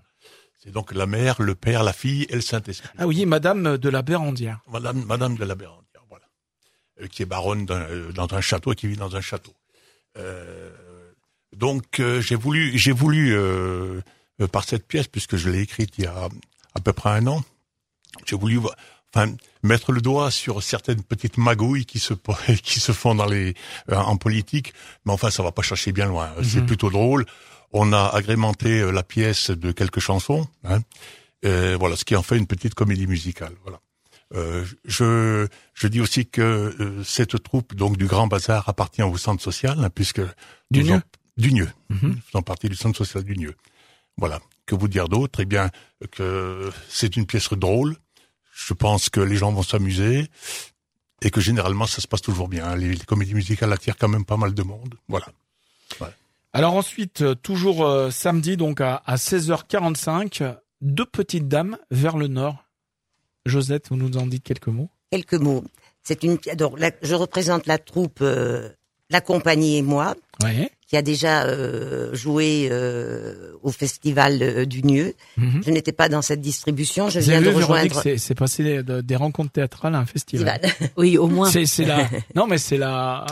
C'est 0.59 0.73
donc 0.73 0.92
la 0.92 1.06
mère, 1.06 1.40
le 1.40 1.54
père, 1.54 1.85
la 1.85 1.92
fille 1.92 2.26
et 2.28 2.35
le 2.35 2.40
Saint-Esprit. 2.40 2.88
Ah 2.99 3.06
oui, 3.06 3.25
Madame 3.25 3.78
de 3.78 3.88
la 3.88 4.02
Bérandière. 4.02 4.59
Madame, 4.68 5.04
Madame 5.04 5.37
de 5.37 5.45
la 5.45 5.54
Bérandière. 5.54 5.86
Euh, 7.02 7.08
qui 7.08 7.22
est 7.22 7.26
baronne 7.26 7.66
euh, 7.68 8.10
dans 8.12 8.32
un 8.32 8.40
château 8.40 8.72
et 8.72 8.76
qui 8.76 8.86
vit 8.86 8.96
dans 8.96 9.16
un 9.16 9.20
château. 9.20 9.52
Euh, 10.16 10.70
donc 11.54 12.00
j'ai 12.20 12.36
voulu, 12.36 12.76
j'ai 12.76 12.92
voulu 12.92 13.34
par 14.52 14.64
cette 14.64 14.86
pièce, 14.86 15.06
puisque 15.06 15.36
je 15.36 15.48
l'ai 15.48 15.60
écrite 15.60 15.94
il 15.96 16.04
y 16.04 16.06
a 16.06 16.28
à 16.74 16.80
peu 16.80 16.92
près 16.92 17.10
un 17.10 17.26
an, 17.28 17.42
j'ai 18.26 18.36
voulu 18.36 18.60
enfin 19.14 19.34
mettre 19.62 19.92
le 19.92 20.02
doigt 20.02 20.30
sur 20.30 20.62
certaines 20.62 21.02
petites 21.02 21.38
magouilles 21.38 21.86
qui 21.86 21.98
se 21.98 22.12
qui 22.62 22.80
se 22.80 22.92
font 22.92 23.14
dans 23.14 23.24
les 23.24 23.54
en 23.90 24.18
politique. 24.18 24.74
Mais 25.06 25.12
enfin 25.12 25.30
ça 25.30 25.42
va 25.42 25.52
pas 25.52 25.62
chercher 25.62 25.92
bien 25.92 26.06
loin 26.06 26.30
c'est 26.42 26.60
mhm. 26.60 26.66
plutôt 26.66 26.90
drôle. 26.90 27.24
On 27.72 27.92
a 27.92 28.06
agrémenté 28.08 28.90
la 28.92 29.02
pièce 29.02 29.50
de 29.50 29.72
quelques 29.72 30.00
chansons 30.00 30.46
hein, 30.64 30.80
voilà 31.42 31.96
ce 31.96 32.04
qui 32.04 32.16
en 32.16 32.22
fait 32.22 32.36
une 32.36 32.46
petite 32.46 32.74
comédie 32.74 33.06
musicale 33.06 33.52
voilà 33.62 33.80
Euh, 34.35 34.64
je, 34.85 35.47
je 35.75 35.87
dis 35.88 36.00
aussi 36.00 36.26
que 36.26 36.42
euh, 36.42 37.04
cette 37.04 37.42
troupe 37.42 37.75
donc 37.75 37.97
du 37.97 38.06
Grand 38.06 38.26
Bazar 38.26 38.68
appartient 38.68 39.02
au 39.02 39.16
centre 39.16 39.42
social, 39.42 39.78
hein, 39.83 39.90
puisque 39.90 40.23
Du 40.71 40.83
Nieu 40.83 41.00
du 41.37 41.52
Nieu. 41.52 41.68
Mhm. 41.90 42.18
Faisons 42.26 42.42
partie 42.42 42.68
du 42.68 42.76
centre 42.76 42.97
social 42.97 43.23
du 43.23 43.37
Nieu. 43.37 43.54
Voilà. 44.16 44.40
Que 44.64 44.75
vous 44.75 44.88
dire 44.88 45.09
d'autre? 45.09 45.40
Eh 45.40 45.45
bien, 45.45 45.71
que 46.11 46.73
c'est 46.88 47.16
une 47.16 47.26
pièce 47.26 47.52
drôle. 47.52 47.97
Je 48.52 48.75
pense 48.75 49.11
que 49.11 49.21
les 49.21 49.37
gens 49.37 49.52
vont 49.52 49.62
s'amuser 49.62 50.28
et 51.23 51.30
que 51.30 51.40
généralement 51.40 51.87
ça 51.87 52.00
se 52.00 52.09
passe 52.09 52.23
toujours 52.23 52.49
bien. 52.49 52.75
Les, 52.75 52.95
les 52.95 53.04
comédies 53.04 53.35
musicales 53.35 53.73
attirent 53.73 53.97
quand 53.97 54.09
même 54.09 54.25
pas 54.25 54.37
mal 54.37 54.54
de 54.54 54.62
monde. 54.62 54.95
Voilà. 55.09 55.26
Alors 56.52 56.75
ensuite, 56.75 57.21
euh, 57.21 57.35
toujours 57.35 57.85
euh, 57.85 58.11
samedi, 58.11 58.56
donc 58.56 58.80
à, 58.80 59.02
à 59.04 59.16
16h45, 59.16 60.56
deux 60.80 61.04
petites 61.04 61.49
dames 61.49 61.76
vers 61.90 62.16
le 62.16 62.28
nord. 62.28 62.64
Josette, 63.46 63.86
vous 63.90 63.96
nous 63.96 64.16
en 64.16 64.26
dites 64.26 64.42
quelques 64.44 64.68
mots? 64.68 64.88
Quelques 65.10 65.34
mots. 65.34 65.64
C'est 66.02 66.22
une. 66.22 66.38
Donc, 66.56 66.78
la- 66.78 66.90
je 67.02 67.14
représente 67.14 67.66
la 67.66 67.78
troupe, 67.78 68.18
euh, 68.22 68.68
la 69.10 69.20
compagnie 69.20 69.76
et 69.76 69.82
moi, 69.82 70.14
qui 70.88 70.96
a 70.96 71.02
déjà 71.02 71.44
euh, 71.44 72.14
joué 72.14 72.68
euh, 72.70 73.52
au 73.62 73.70
festival 73.72 74.38
euh, 74.42 74.64
du 74.66 74.82
Nieu. 74.84 75.14
Je 75.36 75.70
n'étais 75.70 75.90
pas 75.92 76.08
dans 76.08 76.22
cette 76.22 76.40
distribution. 76.40 77.08
Je 77.08 77.18
Vous 77.18 77.24
viens 77.26 77.36
avez 77.38 77.46
de 77.46 77.50
vu, 77.50 77.56
Véronique, 77.58 77.92
rejoindre. 77.94 78.02
c'est, 78.02 78.18
c'est 78.18 78.34
passé 78.36 78.82
de- 78.84 79.00
des 79.00 79.16
rencontres 79.16 79.50
théâtrales 79.50 79.94
à 79.96 79.98
un 79.98 80.06
festival. 80.06 80.60
festival. 80.60 80.90
Oui, 80.96 81.18
au 81.18 81.26
moins. 81.28 81.50
C'est, 81.50 81.66
c'est 81.66 81.84
la. 81.84 82.08
Non, 82.36 82.46
mais 82.46 82.58
c'est 82.58 82.76
la. 82.78 83.24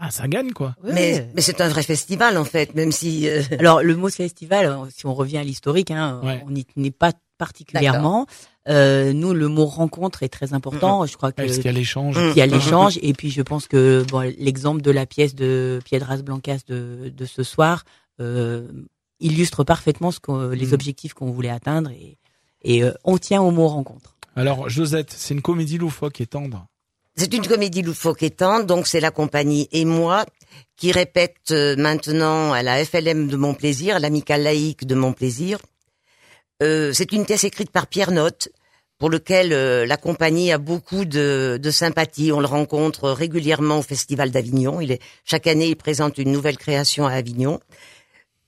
ah, 0.00 0.10
ça 0.10 0.28
gagne 0.28 0.52
quoi. 0.52 0.76
Oui, 0.84 0.90
Mais, 0.94 1.14
oui. 1.20 1.26
mais 1.34 1.40
c'est 1.42 1.60
un 1.60 1.68
vrai 1.68 1.82
festival 1.82 2.36
en 2.36 2.44
fait, 2.44 2.74
même 2.76 2.92
si. 2.92 3.28
euh, 3.28 3.42
Alors 3.58 3.82
le 3.82 3.96
mot 3.96 4.08
festival, 4.10 4.76
si 4.94 5.06
on 5.06 5.14
revient 5.14 5.38
à 5.38 5.44
l'historique, 5.44 5.90
hein, 5.90 6.20
Ouais. 6.22 6.42
on 6.46 6.50
n'y 6.50 6.64
tenait 6.64 6.90
pas 6.92 7.12
particulièrement. 7.40 8.26
Euh, 8.68 9.12
nous, 9.14 9.32
le 9.32 9.48
mot 9.48 9.64
rencontre 9.64 10.22
est 10.22 10.28
très 10.28 10.52
important. 10.52 11.06
Je 11.06 11.16
crois 11.16 11.32
que 11.32 11.36
Parce 11.42 11.56
qu'il 11.56 11.64
y 11.64 11.68
a 11.68 11.72
l'échange. 11.72 12.16
Mm. 12.16 12.32
il 12.34 12.36
y 12.36 12.42
a 12.42 12.46
l'échange 12.46 12.98
et 13.02 13.14
puis 13.14 13.30
je 13.30 13.40
pense 13.42 13.66
que 13.66 14.04
bon, 14.10 14.20
l'exemple 14.38 14.82
de 14.82 14.90
la 14.90 15.06
pièce 15.06 15.34
de 15.34 15.80
Piedras 15.84 16.18
Blancas 16.18 16.58
de, 16.68 17.10
de 17.16 17.24
ce 17.24 17.42
soir 17.42 17.84
euh, 18.20 18.68
illustre 19.18 19.64
parfaitement 19.64 20.10
ce 20.12 20.20
les 20.52 20.66
Mm. 20.68 20.74
objectifs 20.74 21.14
qu'on 21.14 21.30
voulait 21.32 21.48
atteindre 21.50 21.90
et, 21.90 22.18
et 22.62 22.84
euh, 22.84 22.92
on 23.04 23.16
tient 23.16 23.40
au 23.40 23.50
mot 23.50 23.66
rencontre. 23.68 24.14
Alors, 24.36 24.68
Josette, 24.68 25.12
c'est 25.16 25.34
une 25.34 25.42
comédie 25.42 25.78
loufoque 25.78 26.20
et 26.20 26.26
tendre. 26.26 26.66
C'est 27.16 27.32
une 27.34 27.46
comédie 27.46 27.82
loufoque 27.82 28.22
et 28.22 28.30
tendre, 28.30 28.64
donc 28.66 28.86
c'est 28.86 29.00
la 29.00 29.10
compagnie 29.10 29.68
et 29.72 29.84
moi 29.84 30.24
qui 30.76 30.92
répète 30.92 31.50
maintenant 31.76 32.52
à 32.52 32.62
la 32.62 32.84
FLM 32.84 33.26
de 33.28 33.36
Mon 33.36 33.54
Plaisir, 33.54 33.96
à 33.96 33.98
l'amicale 33.98 34.42
laïque 34.42 34.86
de 34.86 34.94
Mon 34.94 35.12
Plaisir. 35.12 35.58
Euh, 36.62 36.92
c'est 36.92 37.12
une 37.12 37.24
pièce 37.24 37.44
écrite 37.44 37.70
par 37.70 37.86
Pierre 37.86 38.12
Notte, 38.12 38.48
pour 38.98 39.08
lequel 39.08 39.52
euh, 39.52 39.86
la 39.86 39.96
compagnie 39.96 40.52
a 40.52 40.58
beaucoup 40.58 41.04
de, 41.04 41.58
sympathie. 41.70 42.32
On 42.32 42.40
le 42.40 42.46
rencontre 42.46 43.10
régulièrement 43.10 43.78
au 43.78 43.82
Festival 43.82 44.30
d'Avignon. 44.30 44.80
Il 44.80 44.92
est 44.92 45.02
chaque 45.24 45.46
année, 45.46 45.68
il 45.68 45.76
présente 45.76 46.18
une 46.18 46.32
nouvelle 46.32 46.58
création 46.58 47.06
à 47.06 47.12
Avignon. 47.14 47.60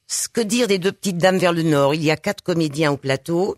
Ce 0.07 0.28
que 0.28 0.42
dire 0.42 0.69
des 0.69 0.78
deux 0.78 0.92
petites 0.92 1.16
dames 1.16 1.38
vers 1.38 1.54
le 1.54 1.62
nord 1.62 1.95
Il 1.95 2.04
y 2.04 2.11
a 2.11 2.16
quatre 2.16 2.42
comédiens 2.42 2.92
au 2.92 2.99
plateau, 2.99 3.57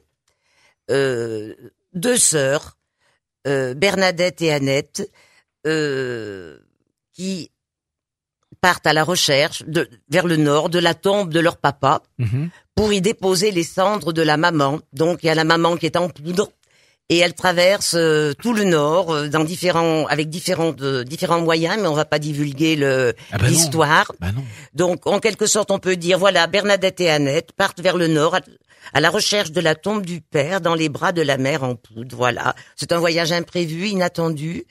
euh, 0.90 1.54
deux 1.94 2.18
sœurs, 2.18 2.76
Bernadette 3.44 4.40
et 4.40 4.52
Annette, 4.52 5.10
qui 7.12 7.50
partent 8.66 8.86
à 8.92 8.94
la 9.00 9.04
recherche 9.14 9.58
de, 9.76 9.82
vers 10.14 10.26
le 10.32 10.36
nord 10.48 10.66
de 10.76 10.80
la 10.88 10.94
tombe 11.06 11.28
de 11.36 11.40
leur 11.46 11.56
papa 11.66 11.94
Mhm. 12.18 12.48
pour 12.78 12.88
y 12.98 13.00
déposer 13.10 13.50
les 13.58 13.66
cendres 13.78 14.12
de 14.20 14.22
la 14.30 14.36
maman. 14.46 14.72
Donc 15.02 15.14
il 15.22 15.26
y 15.26 15.32
a 15.34 15.38
la 15.42 15.48
maman 15.54 15.72
qui 15.78 15.86
est 15.90 15.98
en 16.04 16.08
poudre 16.16 16.46
et 17.12 17.18
elle 17.24 17.34
traverse 17.44 17.94
euh, 17.94 18.32
tout 18.42 18.54
le 18.60 18.64
nord 18.78 19.06
euh, 19.12 19.28
dans 19.34 19.44
différents 19.54 20.06
avec 20.14 20.26
différents 20.38 20.74
euh, 20.80 21.04
différents 21.14 21.42
moyens, 21.50 21.76
mais 21.80 21.88
on 21.94 21.98
va 22.02 22.08
pas 22.14 22.18
divulguer 22.28 22.74
le 22.84 22.92
Ah 23.32 23.38
ben 23.38 23.48
l'histoire. 23.50 24.08
Bah 24.20 24.32
non. 24.36 24.44
Donc 24.82 24.98
en 25.14 25.18
quelque 25.26 25.46
sorte, 25.54 25.70
on 25.76 25.80
peut 25.86 25.96
dire 26.06 26.18
voilà, 26.24 26.42
Bernadette 26.56 27.00
et 27.06 27.10
Annette 27.18 27.50
partent 27.62 27.82
vers 27.88 27.98
le 28.02 28.08
nord. 28.18 28.32
À, 28.38 28.40
à 28.96 29.00
la 29.06 29.10
recherche 29.18 29.50
de 29.58 29.62
la 29.68 29.74
tombe 29.84 30.04
du 30.12 30.18
père 30.34 30.58
dans 30.66 30.76
les 30.82 30.88
bras 30.96 31.12
de 31.12 31.22
la 31.30 31.36
mère 31.46 31.62
en 31.70 31.74
poudre. 31.84 32.16
Voilà, 32.16 32.54
c'est 32.80 32.92
un 32.96 33.00
voyage 33.06 33.32
imprévu, 33.40 33.80
inattendu, 33.96 34.64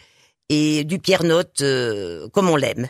et 0.49 0.83
du 0.91 0.97
Pierre 1.05 1.23
Note 1.33 1.61
euh, 1.61 2.27
comme 2.33 2.49
on 2.49 2.55
l'aime. 2.65 2.87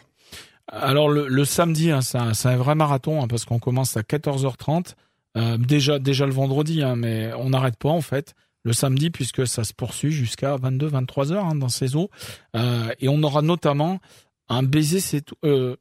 Alors 0.67 1.09
le, 1.09 1.27
le 1.27 1.45
samedi, 1.45 1.91
hein, 1.91 2.01
c'est 2.01 2.17
un, 2.17 2.55
vrai 2.55 2.75
marathon 2.75 3.21
hein, 3.21 3.27
parce 3.27 3.45
qu'on 3.45 3.59
commence 3.59 3.97
à 3.97 4.01
14h30. 4.01 4.95
Euh, 5.35 5.57
déjà, 5.57 5.99
déjà 5.99 6.25
le 6.25 6.31
vendredi, 6.31 6.83
hein, 6.83 6.95
mais 6.95 7.31
on 7.37 7.49
n'arrête 7.49 7.77
pas 7.77 7.89
en 7.89 8.01
fait 8.01 8.33
le 8.63 8.71
samedi 8.71 9.09
puisque 9.09 9.45
ça 9.45 9.63
se 9.63 9.73
poursuit 9.73 10.11
jusqu'à 10.11 10.55
22, 10.55 10.87
23 10.87 11.31
heures 11.33 11.53
dans 11.55 11.69
ces 11.69 11.95
eaux. 11.95 12.09
Euh, 12.55 12.93
et 12.99 13.09
on 13.09 13.21
aura 13.23 13.41
notamment 13.41 13.99
un 14.47 14.63
baiser, 14.63 14.99
c'est 14.99 15.21
tout. 15.21 15.35
Euh, 15.43 15.75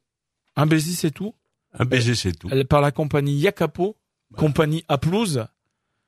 un 0.55 0.65
baiser, 0.65 0.91
c'est 0.93 1.11
tout. 1.11 1.33
Un 1.77 1.85
baiser, 1.85 2.15
c'est 2.15 2.33
tout. 2.37 2.49
Par 2.69 2.81
la 2.81 2.91
compagnie 2.91 3.35
Yacapo, 3.35 3.95
compagnie 4.35 4.83
à 4.87 4.97
pelouse, 4.97 5.45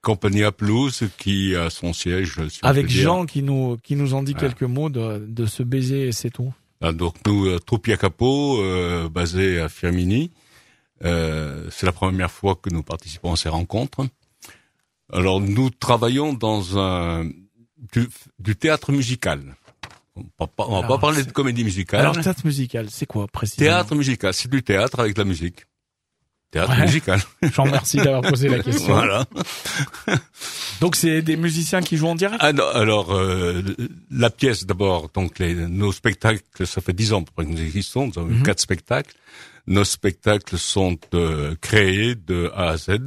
Compagnie 0.01 0.43
à 0.43 0.51
pelouse 0.51 1.05
qui 1.17 1.55
a 1.55 1.71
son 1.71 1.91
siège, 1.91 2.35
si 2.49 2.59
avec 2.61 2.85
dire. 2.85 3.01
Jean 3.05 3.25
qui 3.25 3.41
nous 3.41 3.77
qui 3.77 3.95
nous 3.95 4.13
en 4.13 4.21
dit 4.21 4.33
Ouais. 4.33 4.39
quelques 4.39 4.61
mots 4.61 4.91
de, 4.91 5.25
de 5.27 5.45
ce 5.47 5.63
baiser, 5.63 6.11
c'est 6.11 6.29
tout. 6.29 6.53
Ah, 6.81 6.91
Donc 6.91 7.15
nous, 7.25 7.47
euh, 7.47 7.59
Troupe 7.59 7.87
Jacapo, 7.87 8.61
euh, 8.61 9.09
basé 9.09 9.59
à 9.59 9.69
Firmini, 9.69 10.31
euh, 11.03 11.67
c'est 11.71 11.85
la 11.85 11.91
première 11.91 12.31
fois 12.31 12.55
que 12.55 12.69
nous 12.69 12.83
participons 12.83 13.33
à 13.33 13.35
ces 13.35 13.49
rencontres. 13.49 14.05
Alors 15.11 15.39
nous 15.39 15.69
travaillons 15.69 16.33
dans 16.33 16.77
un 16.77 17.29
du, 17.93 18.09
du 18.39 18.55
théâtre 18.55 18.91
musical. 18.91 19.55
On 20.15 20.23
va 20.39 20.47
pas, 20.47 20.65
on 20.67 20.71
va 20.71 20.77
Alors, 20.79 20.87
pas 20.87 20.97
parler 20.97 21.23
de 21.23 21.31
comédie 21.31 21.63
musicale. 21.63 21.99
Alors 21.99 22.17
théâtre 22.17 22.45
musical, 22.45 22.89
c'est 22.89 23.05
quoi 23.05 23.27
précisément? 23.27 23.69
Théâtre 23.69 23.95
musical, 23.95 24.33
c'est 24.33 24.49
du 24.49 24.63
théâtre 24.63 24.99
avec 24.99 25.13
de 25.13 25.21
la 25.21 25.25
musique. 25.25 25.65
Théâtre 26.55 26.71
Ouais. 26.77 26.85
musical. 26.85 27.19
Je 27.41 27.47
vous 27.49 27.63
remercie 27.63 27.97
d'avoir 27.97 28.21
posé 28.21 28.47
la 28.47 28.59
question. 28.63 28.93
voilà. 28.93 29.25
Donc 30.81 30.95
c'est 30.95 31.21
des 31.21 31.35
musiciens 31.35 31.81
qui 31.81 31.97
jouent 31.97 32.07
en 32.07 32.15
direct? 32.15 32.41
Ah, 32.41 32.53
alors, 32.73 33.13
euh, 33.13 33.61
la 34.11 34.29
pièce 34.29 34.65
d'abord, 34.65 35.09
donc 35.13 35.39
les, 35.39 35.53
nos 35.53 35.91
spectacles, 35.91 36.41
ça 36.65 36.79
fait 36.81 36.93
dix 36.93 37.11
ans 37.13 37.23
que 37.23 37.43
nous 37.43 37.61
existons, 37.61 38.07
nous 38.07 38.17
avons 38.17 38.29
eu 38.29 38.35
Mhm. 38.35 38.43
quatre 38.43 38.59
spectacles. 38.61 39.13
Nos 39.67 39.83
spectacles 39.83 40.57
sont 40.57 40.97
euh, 41.13 41.55
créés 41.59 42.15
de 42.15 42.51
A 42.55 42.69
à 42.69 42.77
Z. 42.77 42.97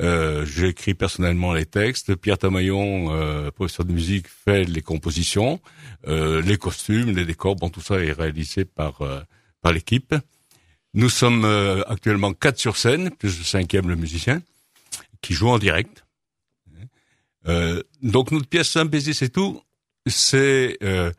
Euh, 0.00 0.44
J'écris 0.44 0.94
personnellement 0.94 1.52
les 1.52 1.66
textes. 1.66 2.16
Pierre 2.16 2.38
Tamaillon, 2.38 3.14
euh, 3.14 3.50
professeur 3.50 3.86
de 3.86 3.92
musique, 3.92 4.26
fait 4.28 4.64
les 4.64 4.82
compositions, 4.82 5.60
euh, 6.08 6.42
les 6.42 6.56
costumes, 6.58 7.14
les 7.14 7.24
décors. 7.24 7.56
Bon, 7.56 7.68
tout 7.70 7.80
ça 7.80 7.96
est 7.96 8.12
réalisé 8.12 8.64
par 8.64 9.02
euh, 9.02 9.20
par 9.62 9.72
l'équipe. 9.72 10.14
Nous 10.96 11.10
sommes 11.10 11.44
euh, 11.44 11.82
actuellement 11.88 12.32
quatre 12.32 12.58
sur 12.58 12.78
scène, 12.78 13.10
plus 13.10 13.38
le 13.38 13.44
cinquième 13.44 13.86
le 13.86 13.96
musicien, 13.96 14.40
qui 15.20 15.34
joue 15.34 15.50
en 15.50 15.58
direct. 15.58 16.06
Euh, 17.46 17.82
donc 18.02 18.30
notre 18.30 18.48
pièce 18.48 18.74
Un 18.76 18.86
baiser 18.86 19.12
c'est 19.12 19.28
tout, 19.28 19.62
c'est 20.06 20.78
euh, 20.82 21.12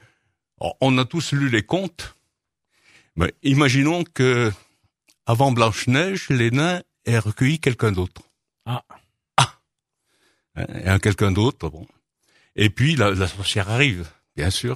on 0.81 0.97
a 0.97 1.05
tous 1.05 1.31
lu 1.31 1.49
les 1.49 1.61
contes. 1.61 2.15
Mais 3.15 3.35
imaginons 3.43 4.03
que 4.03 4.51
avant 5.27 5.51
Blanche 5.51 5.85
Neige, 5.85 6.27
les 6.29 6.49
nains 6.49 6.81
aient 7.05 7.19
recueilli 7.19 7.59
quelqu'un 7.59 7.91
d'autre. 7.91 8.23
Ah. 8.65 8.83
Ah. 9.37 9.59
Et 10.55 10.87
un 10.87 10.97
quelqu'un 10.97 11.31
d'autre, 11.31 11.69
bon. 11.69 11.87
Et 12.55 12.71
puis 12.71 12.95
la, 12.95 13.11
la 13.11 13.27
sorcière 13.27 13.69
arrive, 13.69 14.07
bien 14.35 14.49
sûr. 14.49 14.75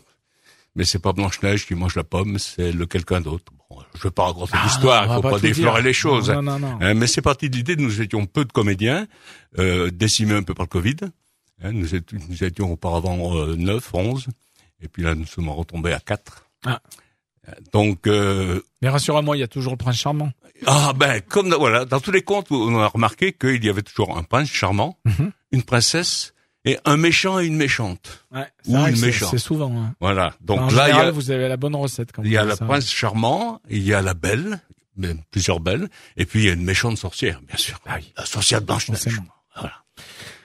Mais 0.76 0.86
c'est 0.86 1.00
pas 1.00 1.12
Blanche 1.12 1.42
Neige 1.42 1.66
qui 1.66 1.74
mange 1.74 1.96
la 1.96 2.04
pomme, 2.04 2.38
c'est 2.38 2.72
le 2.72 2.86
quelqu'un 2.86 3.20
d'autre. 3.20 3.52
Je 3.96 4.04
veux 4.04 4.12
pas 4.12 4.26
raconter 4.26 4.52
Ah, 4.56 4.62
l'histoire, 4.66 5.04
il 5.06 5.10
va 5.10 5.16
faut 5.16 5.22
pas 5.22 5.40
déflorer 5.40 5.82
les 5.82 5.94
choses. 5.94 6.30
Non, 6.30 6.42
non, 6.42 6.60
non. 6.60 6.78
Hein, 6.82 6.94
mais 6.94 7.08
c'est 7.08 7.22
parti 7.22 7.50
de 7.50 7.56
l'idée, 7.56 7.76
nous 7.76 8.02
étions 8.02 8.26
peu 8.26 8.46
de 8.46 8.52
comédiens, 8.52 9.08
euh, 9.60 9.90
décimés 9.92 10.34
un 10.36 10.44
peu 10.44 10.54
par 10.54 10.66
le 10.66 10.70
Covid. 10.70 10.96
Hein, 11.64 11.72
nous, 11.74 11.94
étions, 11.96 12.18
nous 12.30 12.44
étions 12.44 12.72
auparavant 12.72 13.38
euh, 13.38 13.56
9, 13.56 13.90
11, 13.94 14.28
et 14.82 14.88
puis 14.88 15.04
là 15.04 15.14
nous 15.16 15.26
sommes 15.28 15.50
retombés 15.50 15.94
à 15.94 16.00
4. 16.00 16.46
Ah. 16.66 16.80
Donc, 17.74 18.08
euh, 18.08 18.62
Mais 18.82 18.90
rassurez-moi, 18.90 19.36
il 19.36 19.40
y 19.40 19.44
a 19.44 19.48
toujours 19.48 19.74
le 19.74 19.78
prince 19.78 19.98
charmant. 19.98 20.32
ah 20.68 20.94
ben, 20.96 21.22
comme 21.22 21.50
dans- 21.50 21.58
voilà, 21.58 21.86
dans 21.86 22.00
tous 22.00 22.12
les 22.12 22.22
contes, 22.22 22.52
on 22.52 22.80
a 22.80 22.88
remarqué 22.88 23.34
qu'il 23.34 23.64
y 23.66 23.70
avait 23.70 23.82
toujours 23.82 24.16
un 24.18 24.24
prince 24.24 24.50
charmant, 24.50 24.98
Mhm. 25.06 25.32
une 25.52 25.64
princesse, 25.64 26.34
et 26.66 26.78
un 26.86 26.98
méchant 26.98 27.40
et 27.40 27.46
une 27.48 27.56
méchante. 27.56 28.26
Ouais, 28.32 28.46
Ou 28.68 28.78
une 28.78 29.00
méchante. 29.00 29.30
C'est 29.32 29.38
souvent. 29.38 29.72
hein. 29.76 29.94
Voilà. 30.00 30.34
Donc 30.42 30.60
en 30.60 30.66
là, 30.68 30.70
il 30.70 30.90
y 30.90 30.92
général, 30.92 31.08
a, 31.08 31.12
vous 31.12 31.32
avez 31.32 31.48
la 31.48 31.58
bonne 31.58 31.76
recette. 31.76 32.12
Quand 32.12 32.24
il 32.24 32.32
y 32.32 32.38
a 32.38 32.44
le 32.44 32.56
ça. 32.56 32.66
prince 32.66 32.90
charmant, 32.90 33.60
il 33.70 33.82
y 33.84 33.94
a 33.94 34.02
la 34.02 34.14
belle, 34.14 34.60
même 34.98 35.20
plusieurs 35.32 35.60
belles, 35.60 35.90
et 36.18 36.26
puis 36.26 36.42
il 36.42 36.46
y 36.46 36.50
a 36.50 36.54
une 36.54 36.64
méchante 36.64 36.98
sorcière, 36.98 37.42
bien 37.48 37.58
sûr. 37.58 37.80
Ah 37.88 37.96
oui. 37.98 38.14
La 38.18 38.26
sorcière 38.26 38.62
blanche. 38.62 38.90
Voilà. 39.56 39.74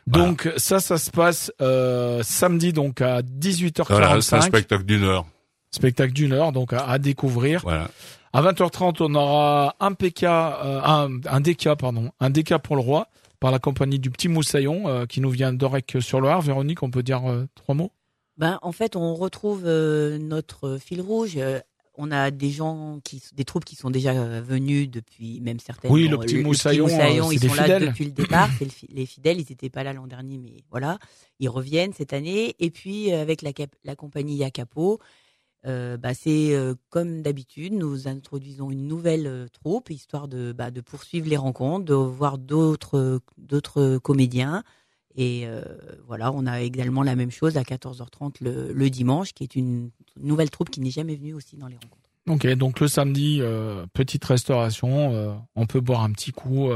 Donc 0.06 0.48
ça, 0.56 0.80
ça 0.80 0.98
se 0.98 1.10
passe 1.10 1.52
euh, 1.60 2.22
samedi 2.22 2.72
donc 2.72 3.00
à 3.00 3.22
18h45. 3.22 3.84
Voilà, 3.88 4.20
c'est 4.20 4.36
un 4.36 4.40
spectacle 4.40 4.84
d'une 4.84 5.02
heure. 5.02 5.26
spectacle 5.70 6.12
d'une 6.12 6.32
heure 6.32 6.52
donc 6.52 6.72
à, 6.72 6.86
à 6.88 6.98
découvrir. 6.98 7.60
Voilà. 7.62 7.88
À 8.32 8.42
20h30, 8.42 8.96
on 9.00 9.14
aura 9.14 9.74
un 9.80 9.92
PK, 9.94 10.24
euh, 10.24 10.80
un, 10.84 11.08
un 11.28 11.40
DK 11.40 11.74
pardon, 11.78 12.10
un 12.20 12.30
DK 12.30 12.58
pour 12.58 12.76
le 12.76 12.82
roi 12.82 13.08
par 13.40 13.50
la 13.50 13.58
compagnie 13.58 13.98
du 13.98 14.10
Petit 14.10 14.28
Moussaillon 14.28 14.88
euh, 14.88 15.06
qui 15.06 15.20
nous 15.20 15.30
vient 15.30 15.52
d'Orec 15.52 15.96
sur 16.00 16.20
Loire. 16.20 16.40
Véronique, 16.42 16.82
on 16.82 16.90
peut 16.90 17.02
dire 17.02 17.28
euh, 17.30 17.46
trois 17.54 17.74
mots? 17.74 17.92
Ben, 18.36 18.58
en 18.62 18.72
fait, 18.72 18.96
on 18.96 19.14
retrouve 19.14 19.62
euh, 19.66 20.18
notre 20.18 20.78
fil 20.78 21.00
rouge. 21.00 21.38
On 21.98 22.10
a 22.10 22.30
des 22.30 22.50
gens 22.50 23.00
qui, 23.02 23.22
des 23.34 23.44
troupes 23.46 23.64
qui 23.64 23.74
sont 23.74 23.88
déjà 23.88 24.12
venus 24.42 24.90
depuis, 24.90 25.40
même 25.40 25.58
certaines. 25.58 25.90
Oui, 25.90 26.08
le 26.08 26.18
petit 26.18 26.36
Moussaillon, 26.42 26.86
ils 27.30 27.40
sont 27.40 27.54
là 27.54 27.80
depuis 27.80 28.04
le 28.04 28.10
départ. 28.22 28.50
C'est 28.58 28.66
le 28.66 28.70
fi- 28.70 28.88
les 28.92 29.06
fidèles, 29.06 29.38
ils 29.40 29.46
n'étaient 29.48 29.70
pas 29.70 29.82
là 29.82 29.94
l'an 29.94 30.06
dernier, 30.06 30.36
mais 30.36 30.52
voilà, 30.70 30.98
ils 31.40 31.48
reviennent 31.48 31.94
cette 31.94 32.12
année. 32.12 32.54
Et 32.58 32.70
puis 32.70 33.12
avec 33.12 33.40
la, 33.40 33.52
la 33.84 33.96
compagnie 33.96 34.36
Yacapo, 34.36 35.00
euh, 35.66 35.96
bah, 35.96 36.14
c'est 36.14 36.54
euh, 36.54 36.74
comme 36.90 37.22
d'habitude, 37.22 37.72
nous 37.72 38.06
introduisons 38.08 38.70
une 38.70 38.86
nouvelle 38.86 39.26
euh, 39.26 39.46
troupe 39.52 39.90
histoire 39.90 40.28
de, 40.28 40.52
bah, 40.52 40.70
de 40.70 40.80
poursuivre 40.80 41.28
les 41.28 41.36
rencontres, 41.36 41.84
de 41.84 41.94
voir 41.94 42.38
d'autres 42.38 43.20
d'autres 43.36 43.98
comédiens. 43.98 44.62
Et 45.18 45.46
voilà, 46.06 46.30
on 46.30 46.44
a 46.44 46.60
également 46.60 47.02
la 47.02 47.16
même 47.16 47.30
chose 47.30 47.56
à 47.56 47.62
14h30 47.62 48.34
le, 48.42 48.70
le 48.74 48.90
dimanche, 48.90 49.32
qui 49.32 49.44
est 49.44 49.56
une 49.56 49.90
nouvelle 50.20 50.50
troupe 50.50 50.68
qui 50.68 50.82
n'est 50.82 50.90
jamais 50.90 51.16
venue 51.16 51.32
aussi 51.32 51.56
dans 51.56 51.68
les 51.68 51.76
rencontres. 51.76 51.96
Ok, 52.28 52.46
donc 52.58 52.80
le 52.80 52.88
samedi, 52.88 53.40
petite 53.94 54.22
restauration, 54.26 55.40
on 55.54 55.66
peut 55.66 55.80
boire 55.80 56.02
un 56.02 56.12
petit 56.12 56.32
coup, 56.32 56.68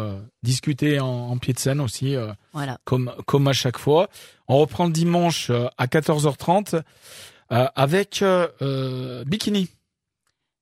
discuter 0.42 1.00
en, 1.00 1.06
en 1.06 1.37
pied 1.37 1.52
de 1.52 1.59
scène 1.59 1.80
aussi, 1.82 2.14
Voilà. 2.54 2.78
comme 2.85 3.12
comme 3.26 3.47
à 3.47 3.52
chaque 3.52 3.76
fois. 3.78 4.09
On 4.49 4.56
reprend 4.59 4.87
le 4.87 4.92
dimanche 4.92 5.50
à 5.76 5.87
14h30 5.87 6.76
euh, 6.76 6.80
avec 7.50 8.23
euh, 8.23 8.49
euh, 8.62 9.25
Bikini 9.25 9.69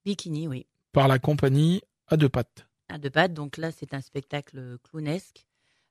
Bikini, 0.04 0.48
oui. 0.48 0.66
par 0.92 1.08
la 1.08 1.18
compagnie 1.18 1.82
à 2.06 2.16
deux 2.16 2.28
pattes. 2.28 2.66
à 2.88 2.98
deux 2.98 3.10
pattes. 3.10 3.34
Donc 3.34 3.56
là, 3.56 3.70
c'est 3.72 3.92
un 3.94 4.00
spectacle 4.00 4.78
clownesque 4.88 5.44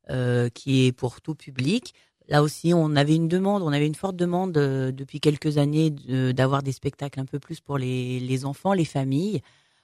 euh, 0.10 0.50
qui 0.50 0.86
est 0.88 0.92
pour 0.92 1.22
tout 1.22 1.36
public. 1.36 1.94
Là 2.30 2.42
aussi, 2.44 2.74
on 2.74 2.96
avait 2.96 3.16
une 3.16 3.28
demande, 3.28 3.62
on 3.64 3.72
avait 3.72 3.88
une 3.88 3.96
forte 3.96 4.16
demande 4.16 4.58
euh, 4.58 4.92
depuis 4.92 5.20
quelques 5.20 5.58
années 5.58 5.92
de- 5.92 6.32
d'avoir 6.32 6.64
des 6.64 6.72
spectacles 6.74 7.20
un 7.20 7.26
peu 7.26 7.40
plus 7.40 7.62
pour 7.62 7.78
les, 7.78 8.20
les 8.20 8.44
enfants, 8.46 8.74
les 8.74 8.86
familles. 8.86 9.42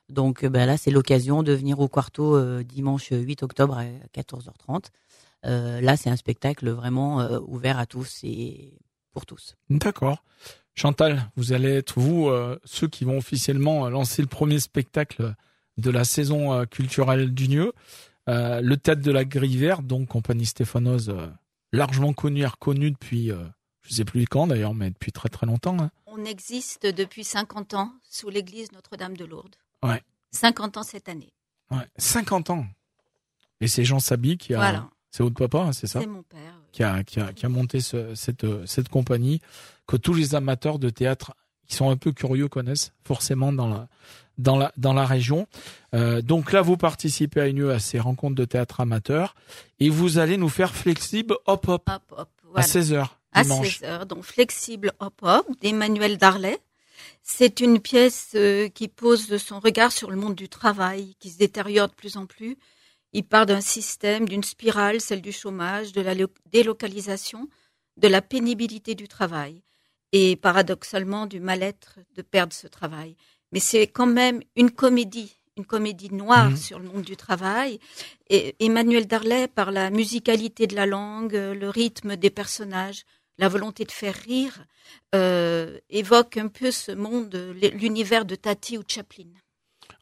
Donc 0.10 0.44
euh, 0.44 0.50
ben 0.50 0.66
là, 0.66 0.76
c'est 0.78 0.92
l'occasion 0.92 1.44
de 1.44 1.54
venir 1.54 1.80
au 1.80 1.88
Quarto 1.88 2.36
euh, 2.36 2.64
dimanche 2.64 3.10
8 3.12 3.44
octobre 3.44 3.78
à 3.78 3.86
14h30. 4.14 4.86
Euh, 5.46 5.80
là, 5.82 5.96
c'est 5.96 6.10
un 6.10 6.16
spectacle 6.18 6.70
vraiment 6.70 7.22
euh, 7.22 7.40
ouvert 7.48 7.78
à 7.78 7.86
tous 7.86 8.20
et 8.24 8.74
pour 9.14 9.26
tous. 9.26 9.56
D'accord. 9.70 10.24
Chantal, 10.76 11.30
vous 11.36 11.54
allez 11.54 11.70
être 11.76 12.00
vous 12.00 12.28
euh, 12.30 12.60
ceux 12.66 12.88
qui 12.88 13.06
vont 13.06 13.18
officiellement 13.18 13.86
euh, 13.86 13.90
lancer 13.90 14.22
le 14.22 14.28
premier 14.28 14.60
spectacle 14.60 15.36
de 15.78 15.90
la 15.92 16.04
saison 16.04 16.54
euh, 16.54 16.66
culturelle 16.66 17.34
du 17.34 17.48
Nieu. 17.48 17.74
Euh, 18.30 18.62
le 18.62 18.78
théâtre 18.78 19.02
de 19.02 19.12
la 19.12 19.26
Grille 19.26 19.58
Verte, 19.58 19.86
donc 19.86 20.08
compagnie 20.08 20.46
stéphanoise 20.46 21.14
largement 21.72 22.14
connue 22.14 22.42
et 22.42 22.46
reconnue 22.48 22.92
depuis, 22.92 23.30
je 23.82 23.94
sais 23.94 24.06
plus 24.06 24.26
quand 24.28 24.48
d'ailleurs, 24.48 24.74
mais 24.74 24.90
depuis 24.90 25.12
très 25.12 25.30
très 25.30 25.46
longtemps. 25.46 25.78
hein. 25.80 25.92
On 26.06 26.24
existe 26.26 26.86
depuis 26.86 27.24
50 27.24 27.74
ans 27.74 27.92
sous 28.10 28.30
l'église 28.30 28.72
Notre-Dame 28.72 29.18
de 29.18 29.26
Lourdes. 29.26 29.56
Ouais. 29.84 30.02
50 30.32 30.78
ans 30.78 30.84
cette 30.84 31.10
année. 31.10 31.34
Ouais, 31.72 31.88
50 31.98 32.50
ans. 32.52 32.66
Et 33.60 33.68
c'est 33.68 33.84
Jean 33.84 34.00
Sabi 34.00 34.38
qui 34.38 34.54
a, 34.54 34.58
Voilà. 34.58 34.90
C'est 35.16 35.22
votre 35.24 35.36
papa, 35.36 35.60
hein, 35.60 35.72
c'est 35.74 35.86
ça, 35.88 36.00
C'est 36.02 36.08
mon 36.08 36.24
père. 36.24 36.40
oui. 36.58 36.68
qui 36.72 36.84
a, 36.84 37.04
qui 37.04 37.20
a, 37.20 37.32
qui 37.34 37.46
a 37.46 37.50
monté 37.50 37.80
ce- 37.82 38.16
cette, 38.16 38.44
euh, 38.46 38.66
cette 38.66 38.90
compagnie 38.90 39.40
que 39.88 39.96
tous 39.96 40.14
les 40.16 40.34
amateurs 40.34 40.80
de 40.80 40.90
théâtre 40.90 41.34
qui 41.68 41.76
sont 41.76 41.90
un 41.92 41.98
peu 41.98 42.12
curieux 42.12 42.48
connaissent 42.48 42.92
forcément 43.06 43.54
dans 43.54 43.68
la, 43.68 43.88
dans 44.40 44.58
la, 44.58 44.72
dans 44.76 44.94
la 44.94 45.06
région. 45.06 45.48
Euh, 45.94 46.22
donc 46.22 46.52
là, 46.52 46.62
vous 46.62 46.78
participez 46.78 47.42
à 47.42 47.48
une 47.48 47.70
à 47.70 47.80
ces 47.80 48.00
rencontres 48.00 48.36
de 48.36 48.46
théâtre 48.46 48.82
amateurs 48.82 49.36
et 49.80 49.90
vous 49.90 50.18
allez 50.18 50.38
nous 50.38 50.50
faire 50.50 50.74
flexible 50.76 51.36
hop 51.46 51.68
hop 51.68 51.88
Hop, 51.90 52.02
hop. 52.18 52.20
à 52.20 52.48
Voilà. 52.52 52.68
16h 52.68 53.08
à 53.34 53.44
dimanche. 53.44 53.80
16 53.80 53.90
heures. 53.90 54.06
Donc 54.08 54.24
flexible 54.24 54.92
hop 55.00 55.14
hop 55.22 55.46
d'Emmanuel 55.62 56.18
Darlet. 56.18 56.60
C'est 57.22 57.60
une 57.62 57.80
pièce 57.80 58.32
euh, 58.36 58.68
qui 58.70 58.88
pose 58.88 59.38
son 59.38 59.60
regard 59.60 59.92
sur 59.92 60.10
le 60.12 60.18
monde 60.18 60.36
du 60.36 60.50
travail, 60.50 61.16
qui 61.20 61.30
se 61.30 61.38
détériore 61.38 61.88
de 61.88 61.94
plus 61.94 62.18
en 62.18 62.26
plus. 62.26 62.58
Il 63.14 63.24
part 63.24 63.46
d'un 63.46 63.62
système, 63.62 64.28
d'une 64.28 64.44
spirale, 64.44 65.00
celle 65.00 65.22
du 65.22 65.32
chômage, 65.32 65.92
de 65.92 66.02
la 66.02 66.16
lo- 66.16 66.28
délocalisation, 66.52 67.48
de 67.98 68.08
la 68.08 68.22
pénibilité 68.22 68.96
du 68.96 69.08
travail 69.08 69.62
et 70.12 70.36
paradoxalement 70.36 71.26
du 71.28 71.40
mal-être 71.40 72.00
de 72.16 72.22
perdre 72.22 72.54
ce 72.54 72.68
travail. 72.68 73.16
Mais 73.52 73.60
c'est 73.60 73.86
quand 73.88 74.08
même 74.08 74.42
une 74.56 74.72
comédie, 74.72 75.38
une 75.58 75.66
comédie 75.66 76.12
noire 76.12 76.50
Mhm. 76.52 76.58
sur 76.58 76.80
le 76.80 76.86
monde 76.88 77.04
du 77.04 77.16
travail. 77.16 77.80
Et 78.30 78.56
Emmanuel 78.60 79.06
Darlet, 79.06 79.48
par 79.48 79.72
la 79.72 79.92
musicalité 79.92 80.66
de 80.66 80.76
la 80.76 80.88
langue, 80.88 81.34
le 81.34 81.70
rythme 81.70 82.16
des 82.16 82.32
personnages, 82.32 83.04
la 83.38 83.48
volonté 83.50 83.84
de 83.86 83.92
faire 83.92 84.16
rire, 84.16 84.66
euh, 85.14 85.80
évoque 85.90 86.38
un 86.38 86.48
peu 86.48 86.72
ce 86.72 86.92
monde, 86.92 87.36
l'univers 87.74 88.26
de 88.26 88.36
Tati 88.36 88.78
ou 88.78 88.84
Chaplin. 88.88 89.30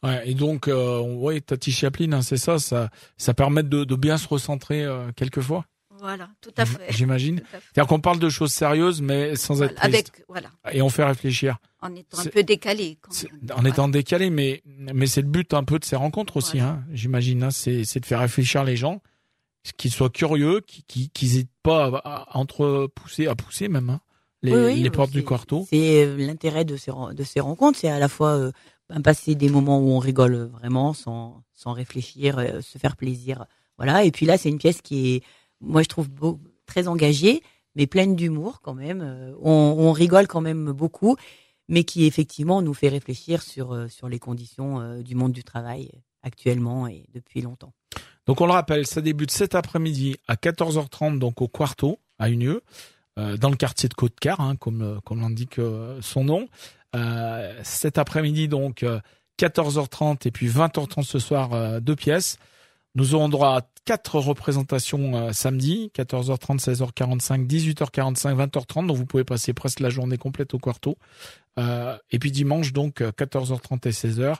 Ouais, 0.02 0.22
et 0.28 0.34
donc, 0.34 0.66
euh, 0.68 1.00
ouais, 1.00 1.40
Tati 1.40 1.70
Chaplin, 1.70 2.12
hein, 2.12 2.22
c'est 2.22 2.36
ça, 2.36 2.58
ça, 2.58 2.90
ça 3.16 3.34
permet 3.34 3.62
de, 3.62 3.84
de 3.84 3.94
bien 3.94 4.16
se 4.18 4.26
recentrer 4.26 4.82
euh, 4.84 5.12
quelquefois. 5.14 5.64
Voilà, 6.00 6.28
tout 6.40 6.50
à 6.56 6.66
fait. 6.66 6.86
J'imagine. 6.90 7.40
C'est-à-dire 7.52 7.86
qu'on 7.86 8.00
parle 8.00 8.18
de 8.18 8.28
choses 8.28 8.50
sérieuses, 8.50 9.00
mais 9.00 9.36
sans 9.36 9.62
être 9.62 9.76
triste. 9.76 9.94
avec, 9.94 10.24
voilà, 10.28 10.48
Et 10.72 10.82
on 10.82 10.88
fait 10.88 11.04
réfléchir. 11.04 11.58
en 11.80 11.94
étant 11.94 12.18
un 12.18 12.24
peu 12.24 12.42
décalé. 12.42 12.98
Quand 13.00 13.12
même. 13.22 13.56
En 13.56 13.64
étant 13.64 13.86
décalé, 13.88 14.28
mais, 14.30 14.62
mais 14.66 15.06
c'est 15.06 15.22
le 15.22 15.28
but 15.28 15.54
un 15.54 15.62
peu 15.62 15.78
de 15.78 15.84
ces 15.84 15.94
rencontres 15.94 16.36
aussi, 16.38 16.56
Voilà. 16.58 16.72
hein, 16.72 16.84
j'imagine. 16.92 17.44
Hein, 17.44 17.50
c'est, 17.52 17.84
c'est 17.84 18.00
de 18.00 18.06
faire 18.06 18.18
réfléchir 18.18 18.64
les 18.64 18.76
gens, 18.76 19.00
qu'ils 19.76 19.92
soient 19.92 20.10
curieux, 20.10 20.60
qu'ils, 20.66 20.82
qu'ils, 20.86 21.10
qu'ils 21.10 21.28
hésitent 21.28 21.50
pas 21.62 21.86
à, 22.04 22.24
à 22.32 22.36
entrepousser, 22.38 23.28
à 23.28 23.36
pousser 23.36 23.68
même, 23.68 23.88
hein, 23.90 24.00
les, 24.42 24.52
Oui, 24.52 24.60
oui, 24.74 24.80
les 24.82 24.90
portes 24.90 25.12
du 25.12 25.22
quarto. 25.24 25.66
C'est 25.70 26.04
euh, 26.04 26.16
l'intérêt 26.16 26.64
de 26.64 26.76
ces, 26.76 26.90
de 27.12 27.22
ces 27.22 27.38
rencontres, 27.38 27.78
c'est 27.78 27.88
à 27.88 28.00
la 28.00 28.08
fois 28.08 28.30
euh, 28.30 28.50
passer 29.00 29.34
des 29.34 29.48
moments 29.48 29.78
où 29.78 29.90
on 29.90 29.98
rigole 29.98 30.34
vraiment 30.52 30.92
sans, 30.92 31.42
sans 31.52 31.72
réfléchir, 31.72 32.38
euh, 32.38 32.60
se 32.60 32.78
faire 32.78 32.96
plaisir. 32.96 33.46
Voilà. 33.78 34.04
Et 34.04 34.10
puis 34.10 34.26
là, 34.26 34.36
c'est 34.36 34.48
une 34.48 34.58
pièce 34.58 34.82
qui 34.82 35.14
est, 35.14 35.22
moi, 35.60 35.82
je 35.82 35.88
trouve 35.88 36.10
beau, 36.10 36.40
très 36.66 36.88
engagée, 36.88 37.42
mais 37.74 37.86
pleine 37.86 38.16
d'humour 38.16 38.60
quand 38.60 38.74
même. 38.74 39.00
Euh, 39.02 39.34
On, 39.40 39.92
rigole 39.92 40.26
quand 40.26 40.40
même 40.40 40.72
beaucoup, 40.72 41.16
mais 41.68 41.84
qui 41.84 42.06
effectivement 42.06 42.62
nous 42.62 42.74
fait 42.74 42.88
réfléchir 42.88 43.42
sur, 43.42 43.72
euh, 43.72 43.88
sur 43.88 44.08
les 44.08 44.18
conditions 44.18 45.00
du 45.02 45.14
monde 45.14 45.32
du 45.32 45.44
travail 45.44 45.90
actuellement 46.22 46.86
et 46.86 47.06
depuis 47.14 47.42
longtemps. 47.42 47.72
Donc 48.26 48.40
on 48.40 48.46
le 48.46 48.52
rappelle, 48.52 48.86
ça 48.86 49.00
débute 49.00 49.32
cet 49.32 49.54
après-midi 49.54 50.16
à 50.28 50.36
14h30, 50.36 51.18
donc 51.18 51.42
au 51.42 51.48
Quarto, 51.48 51.98
à 52.18 52.30
Unieux, 52.30 52.62
euh, 53.18 53.36
dans 53.36 53.50
le 53.50 53.56
quartier 53.56 53.88
de 53.88 53.94
Côte-Car, 53.94 54.40
hein, 54.40 54.56
comme, 54.56 55.00
l'indique 55.10 55.60
son 56.00 56.24
nom. 56.24 56.48
Euh, 56.94 57.54
cet 57.62 57.98
après-midi, 57.98 58.48
donc, 58.48 58.82
euh, 58.82 59.00
14h30 59.38 60.26
et 60.26 60.30
puis 60.30 60.48
20h30 60.48 61.04
ce 61.04 61.18
soir, 61.18 61.52
euh, 61.52 61.80
deux 61.80 61.96
pièces. 61.96 62.38
Nous 62.94 63.14
aurons 63.14 63.28
droit 63.30 63.56
à 63.56 63.62
quatre 63.84 64.18
représentations 64.18 65.16
euh, 65.16 65.32
samedi, 65.32 65.90
14h30, 65.96 66.60
16h45, 66.60 67.46
18h45, 67.46 68.36
20h30. 68.36 68.86
Donc 68.86 68.96
vous 68.96 69.06
pouvez 69.06 69.24
passer 69.24 69.54
presque 69.54 69.80
la 69.80 69.88
journée 69.88 70.18
complète 70.18 70.52
au 70.54 70.58
Quarto. 70.58 70.96
Euh, 71.58 71.96
et 72.10 72.18
puis 72.18 72.30
dimanche, 72.30 72.72
donc, 72.72 73.00
euh, 73.00 73.10
14h30 73.10 73.88
et 73.88 73.92
16h. 73.92 74.36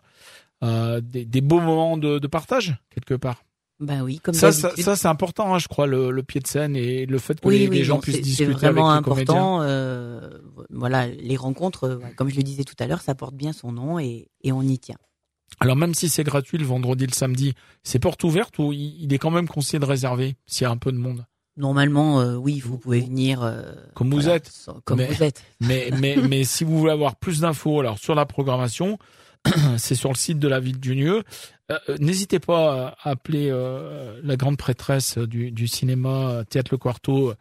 Euh, 0.64 1.00
des, 1.00 1.24
des 1.24 1.40
beaux 1.40 1.60
moments 1.60 1.96
de, 1.96 2.18
de 2.18 2.26
partage, 2.28 2.76
quelque 2.94 3.14
part. 3.14 3.42
Ben 3.80 4.02
oui, 4.02 4.20
comme 4.20 4.34
Ça, 4.34 4.52
ça, 4.52 4.70
c'est 4.96 5.08
important, 5.08 5.54
hein, 5.54 5.58
je 5.58 5.66
crois, 5.66 5.86
le, 5.88 6.10
le 6.12 6.22
pied 6.22 6.40
de 6.40 6.46
scène 6.46 6.76
et 6.76 7.04
le 7.04 7.18
fait 7.18 7.40
que 7.40 7.48
Oui, 7.48 7.58
les, 7.60 7.68
oui, 7.68 7.78
les 7.78 7.84
gens 7.84 7.94
non, 7.96 8.00
puissent 8.00 8.16
c'est- 8.16 8.20
discuter 8.22 8.52
C'est 8.60 8.66
avec 8.66 8.76
les 8.76 8.80
comédiens. 8.82 8.96
important. 8.96 9.58
euh, 9.62 10.30
voilà, 10.70 11.08
les 11.08 11.36
rencontres, 11.36 11.84
euh, 11.88 11.98
comme 12.16 12.28
je 12.28 12.36
le 12.36 12.42
disais 12.44 12.62
tout 12.64 12.76
à 12.78 12.86
l'heure, 12.86 13.00
ça 13.00 13.14
porte 13.16 13.34
bien 13.34 13.52
son 13.52 13.72
nom 13.72 13.98
et, 13.98 14.28
et 14.44 14.52
on 14.52 14.62
y 14.62 14.78
tient. 14.78 14.98
Alors 15.60 15.76
même 15.76 15.94
si 15.94 16.08
c'est 16.08 16.22
gratuit 16.24 16.58
le 16.58 16.64
vendredi, 16.64 17.06
le 17.06 17.12
samedi, 17.12 17.54
c'est 17.82 17.98
porte 17.98 18.22
ouverte 18.24 18.58
ou 18.58 18.72
il, 18.72 19.02
il 19.02 19.12
est 19.12 19.18
quand 19.18 19.30
même 19.30 19.48
conseillé 19.48 19.78
de 19.80 19.84
réserver 19.84 20.36
s'il 20.46 20.62
y 20.64 20.66
a 20.66 20.70
un 20.70 20.76
peu 20.78 20.92
de 20.92 20.96
monde? 20.98 21.26
Normalement, 21.58 22.20
euh, 22.20 22.36
oui, 22.36 22.60
vous 22.60 22.78
pouvez 22.78 23.00
venir. 23.00 23.42
euh, 23.42 23.62
Comme 23.94 24.10
vous 24.10 24.20
voilà, 24.20 24.36
êtes. 24.36 24.48
sans- 24.48 24.80
Comme 24.84 24.98
Mais- 24.98 25.08
vous 25.12 25.22
êtes. 25.22 25.42
Mais, 25.60 25.90
mais, 26.00 26.16
mais 26.16 26.44
si 26.44 26.64
vous 26.64 26.78
voulez 26.78 26.92
avoir 26.92 27.16
plus 27.16 27.40
d'infos, 27.40 27.80
alors 27.80 27.98
sur 27.98 28.14
la 28.14 28.24
programmation, 28.26 28.96
c'est 29.76 29.94
sur 29.94 30.10
le 30.10 30.14
site 30.16 30.38
de 30.38 30.48
la 30.48 30.60
ville 30.60 30.78
du 30.80 30.94
Nieu. 30.96 31.22
Euh, 31.70 31.78
euh, 31.88 31.96
N'hésitez 31.98 32.38
pas 32.38 32.94
à 33.02 33.10
appeler 33.10 33.48
euh, 33.50 34.20
la 34.22 34.36
grande 34.36 34.56
prêtresse 34.56 35.18
du, 35.18 35.50
du 35.50 35.68
cinéma 35.68 36.30
euh, 36.30 36.44
Théâtre 36.44 36.70
Le 36.72 36.78
Quarto, 36.78 37.32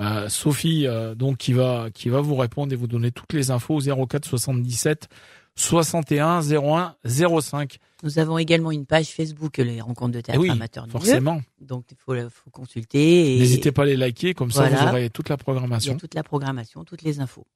euh, 0.00 0.28
Sophie, 0.28 0.86
donc 1.16 1.36
qui 1.38 1.52
va 1.52 1.88
qui 1.94 2.08
va 2.08 2.20
vous 2.20 2.34
répondre 2.36 2.72
et 2.72 2.76
vous 2.76 2.88
donner 2.88 3.10
toutes 3.12 3.32
les 3.32 3.50
infos 3.50 3.76
au 3.80 4.06
04 4.06 4.24
77 4.24 5.08
61 5.56 6.40
01 6.42 6.96
05. 7.40 7.78
Nous 8.02 8.18
avons 8.18 8.38
également 8.38 8.72
une 8.72 8.86
page 8.86 9.06
Facebook, 9.06 9.58
les 9.58 9.80
rencontres 9.80 10.12
de 10.12 10.20
théâtre 10.20 10.40
oui, 10.40 10.50
amateur 10.50 10.86
Lieu. 10.86 10.90
forcément. 10.90 11.40
Donc 11.60 11.84
il 11.90 11.96
faut, 11.96 12.14
faut 12.30 12.50
consulter. 12.50 13.36
et 13.36 13.38
N'hésitez 13.38 13.70
pas 13.70 13.82
à 13.82 13.86
les 13.86 13.96
liker, 13.96 14.34
comme 14.34 14.50
ça 14.50 14.68
vous 14.68 14.82
aurez 14.88 15.10
toute 15.10 15.28
la 15.28 15.36
programmation. 15.36 15.96
toute 15.96 16.14
la 16.14 16.24
programmation, 16.24 16.84
toutes 16.84 17.02
les 17.02 17.20
infos. 17.20 17.46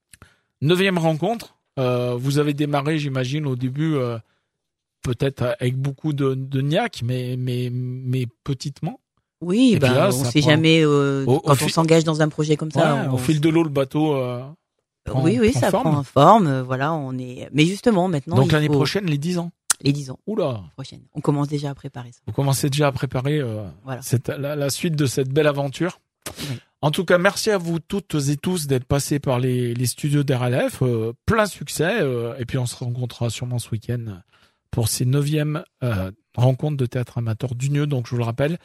Neuvième 0.60 0.98
rencontre. 0.98 1.57
Euh, 1.78 2.14
vous 2.18 2.38
avez 2.38 2.52
démarré, 2.54 2.98
j'imagine, 2.98 3.46
au 3.46 3.56
début, 3.56 3.94
euh, 3.94 4.18
peut-être 5.02 5.56
avec 5.60 5.76
beaucoup 5.76 6.12
de, 6.12 6.34
de 6.34 6.60
niaque, 6.60 7.02
mais, 7.04 7.36
mais, 7.38 7.70
mais 7.72 8.26
petitement. 8.44 9.00
Oui, 9.40 9.78
ben, 9.80 9.92
là, 9.94 10.08
on 10.08 10.10
ça 10.24 10.30
sait 10.30 10.40
prend- 10.40 10.50
jamais 10.50 10.82
euh, 10.84 11.24
Au- 11.26 11.36
au 11.36 11.40
quand 11.40 11.52
on 11.52 11.54
fil- 11.56 11.70
s'engage 11.70 12.02
dans 12.04 12.20
un 12.22 12.28
projet 12.28 12.56
comme 12.56 12.72
ça. 12.72 12.94
Ouais, 13.02 13.08
on- 13.08 13.14
Au 13.14 13.18
fil 13.18 13.40
de 13.40 13.48
l'eau, 13.48 13.62
le 13.62 13.68
bateau. 13.70 14.16
prend, 15.04 15.22
oui, 15.22 15.38
oui, 15.40 15.50
prend 15.52 15.60
ça 15.60 15.70
forme. 15.70 15.90
prend 15.92 16.02
forme. 16.02 16.60
Voilà, 16.62 16.92
on 16.92 17.16
est. 17.18 17.48
Mais 17.52 17.64
justement, 17.64 18.08
maintenant. 18.08 18.36
Donc 18.36 18.50
l'année 18.52 18.66
faut- 18.66 18.72
prochaine, 18.74 19.06
les 19.06 19.18
10 19.18 19.38
ans. 19.38 19.50
Les 19.80 19.92
10 19.92 20.10
ans 20.10 20.18
Oula, 20.26 20.62
prochaine. 20.74 21.02
On 21.14 21.20
commence 21.20 21.46
déjà 21.46 21.70
à 21.70 21.74
préparer 21.74 22.10
ça. 22.10 22.18
vous 22.26 22.32
commencez 22.32 22.68
déjà 22.68 22.88
à 22.88 22.92
préparer 22.92 23.40
Voilà. 23.84 24.02
cette, 24.02 24.26
la, 24.28 24.56
la 24.56 24.70
suite 24.70 24.96
de 24.96 25.06
cette 25.06 25.28
belle 25.28 25.46
aventure. 25.46 26.00
En 26.80 26.90
tout 26.92 27.04
cas, 27.04 27.18
merci 27.18 27.50
à 27.50 27.58
vous 27.58 27.80
toutes 27.80 28.14
et 28.28 28.36
tous 28.36 28.66
d'être 28.68 28.84
passés 28.84 29.18
par 29.18 29.40
les, 29.40 29.74
les 29.74 29.86
studios 29.86 30.22
d'RLF. 30.22 30.82
Euh, 30.82 31.12
plein 31.26 31.46
succès. 31.46 32.00
euh, 32.00 32.36
et 32.38 32.44
puis 32.44 32.58
on 32.58 32.66
se 32.66 32.76
rencontrera 32.76 33.30
sûrement 33.30 33.58
ce 33.58 33.70
week-end 33.70 34.20
pour 34.70 34.88
ces 34.88 35.04
neuvièmes 35.04 35.64
euh, 35.82 36.12
rencontres 36.36 36.76
de 36.76 36.86
théâtre 36.86 37.18
amateur 37.18 37.54
d'Unieux. 37.54 37.86
Donc 37.86 38.06
je 38.06 38.12
vous 38.12 38.18
le 38.18 38.24
rappelle, 38.24 38.58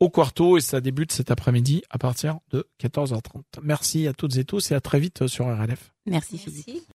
au 0.00 0.10
Quarto 0.10 0.56
et 0.58 0.60
ça 0.60 0.80
débute 0.80 1.12
cet 1.12 1.30
après-midi 1.30 1.82
à 1.90 1.98
partir 1.98 2.38
de 2.50 2.68
14h30. 2.80 3.42
Merci 3.62 4.06
à 4.08 4.12
toutes 4.12 4.36
et 4.36 4.44
tous 4.44 4.70
et 4.70 4.74
à 4.74 4.80
très 4.80 4.98
vite 4.98 5.26
sur 5.28 5.46
RLF. 5.46 5.92
Merci, 6.06 6.38
Philippe. 6.38 6.66
Merci. 6.66 6.86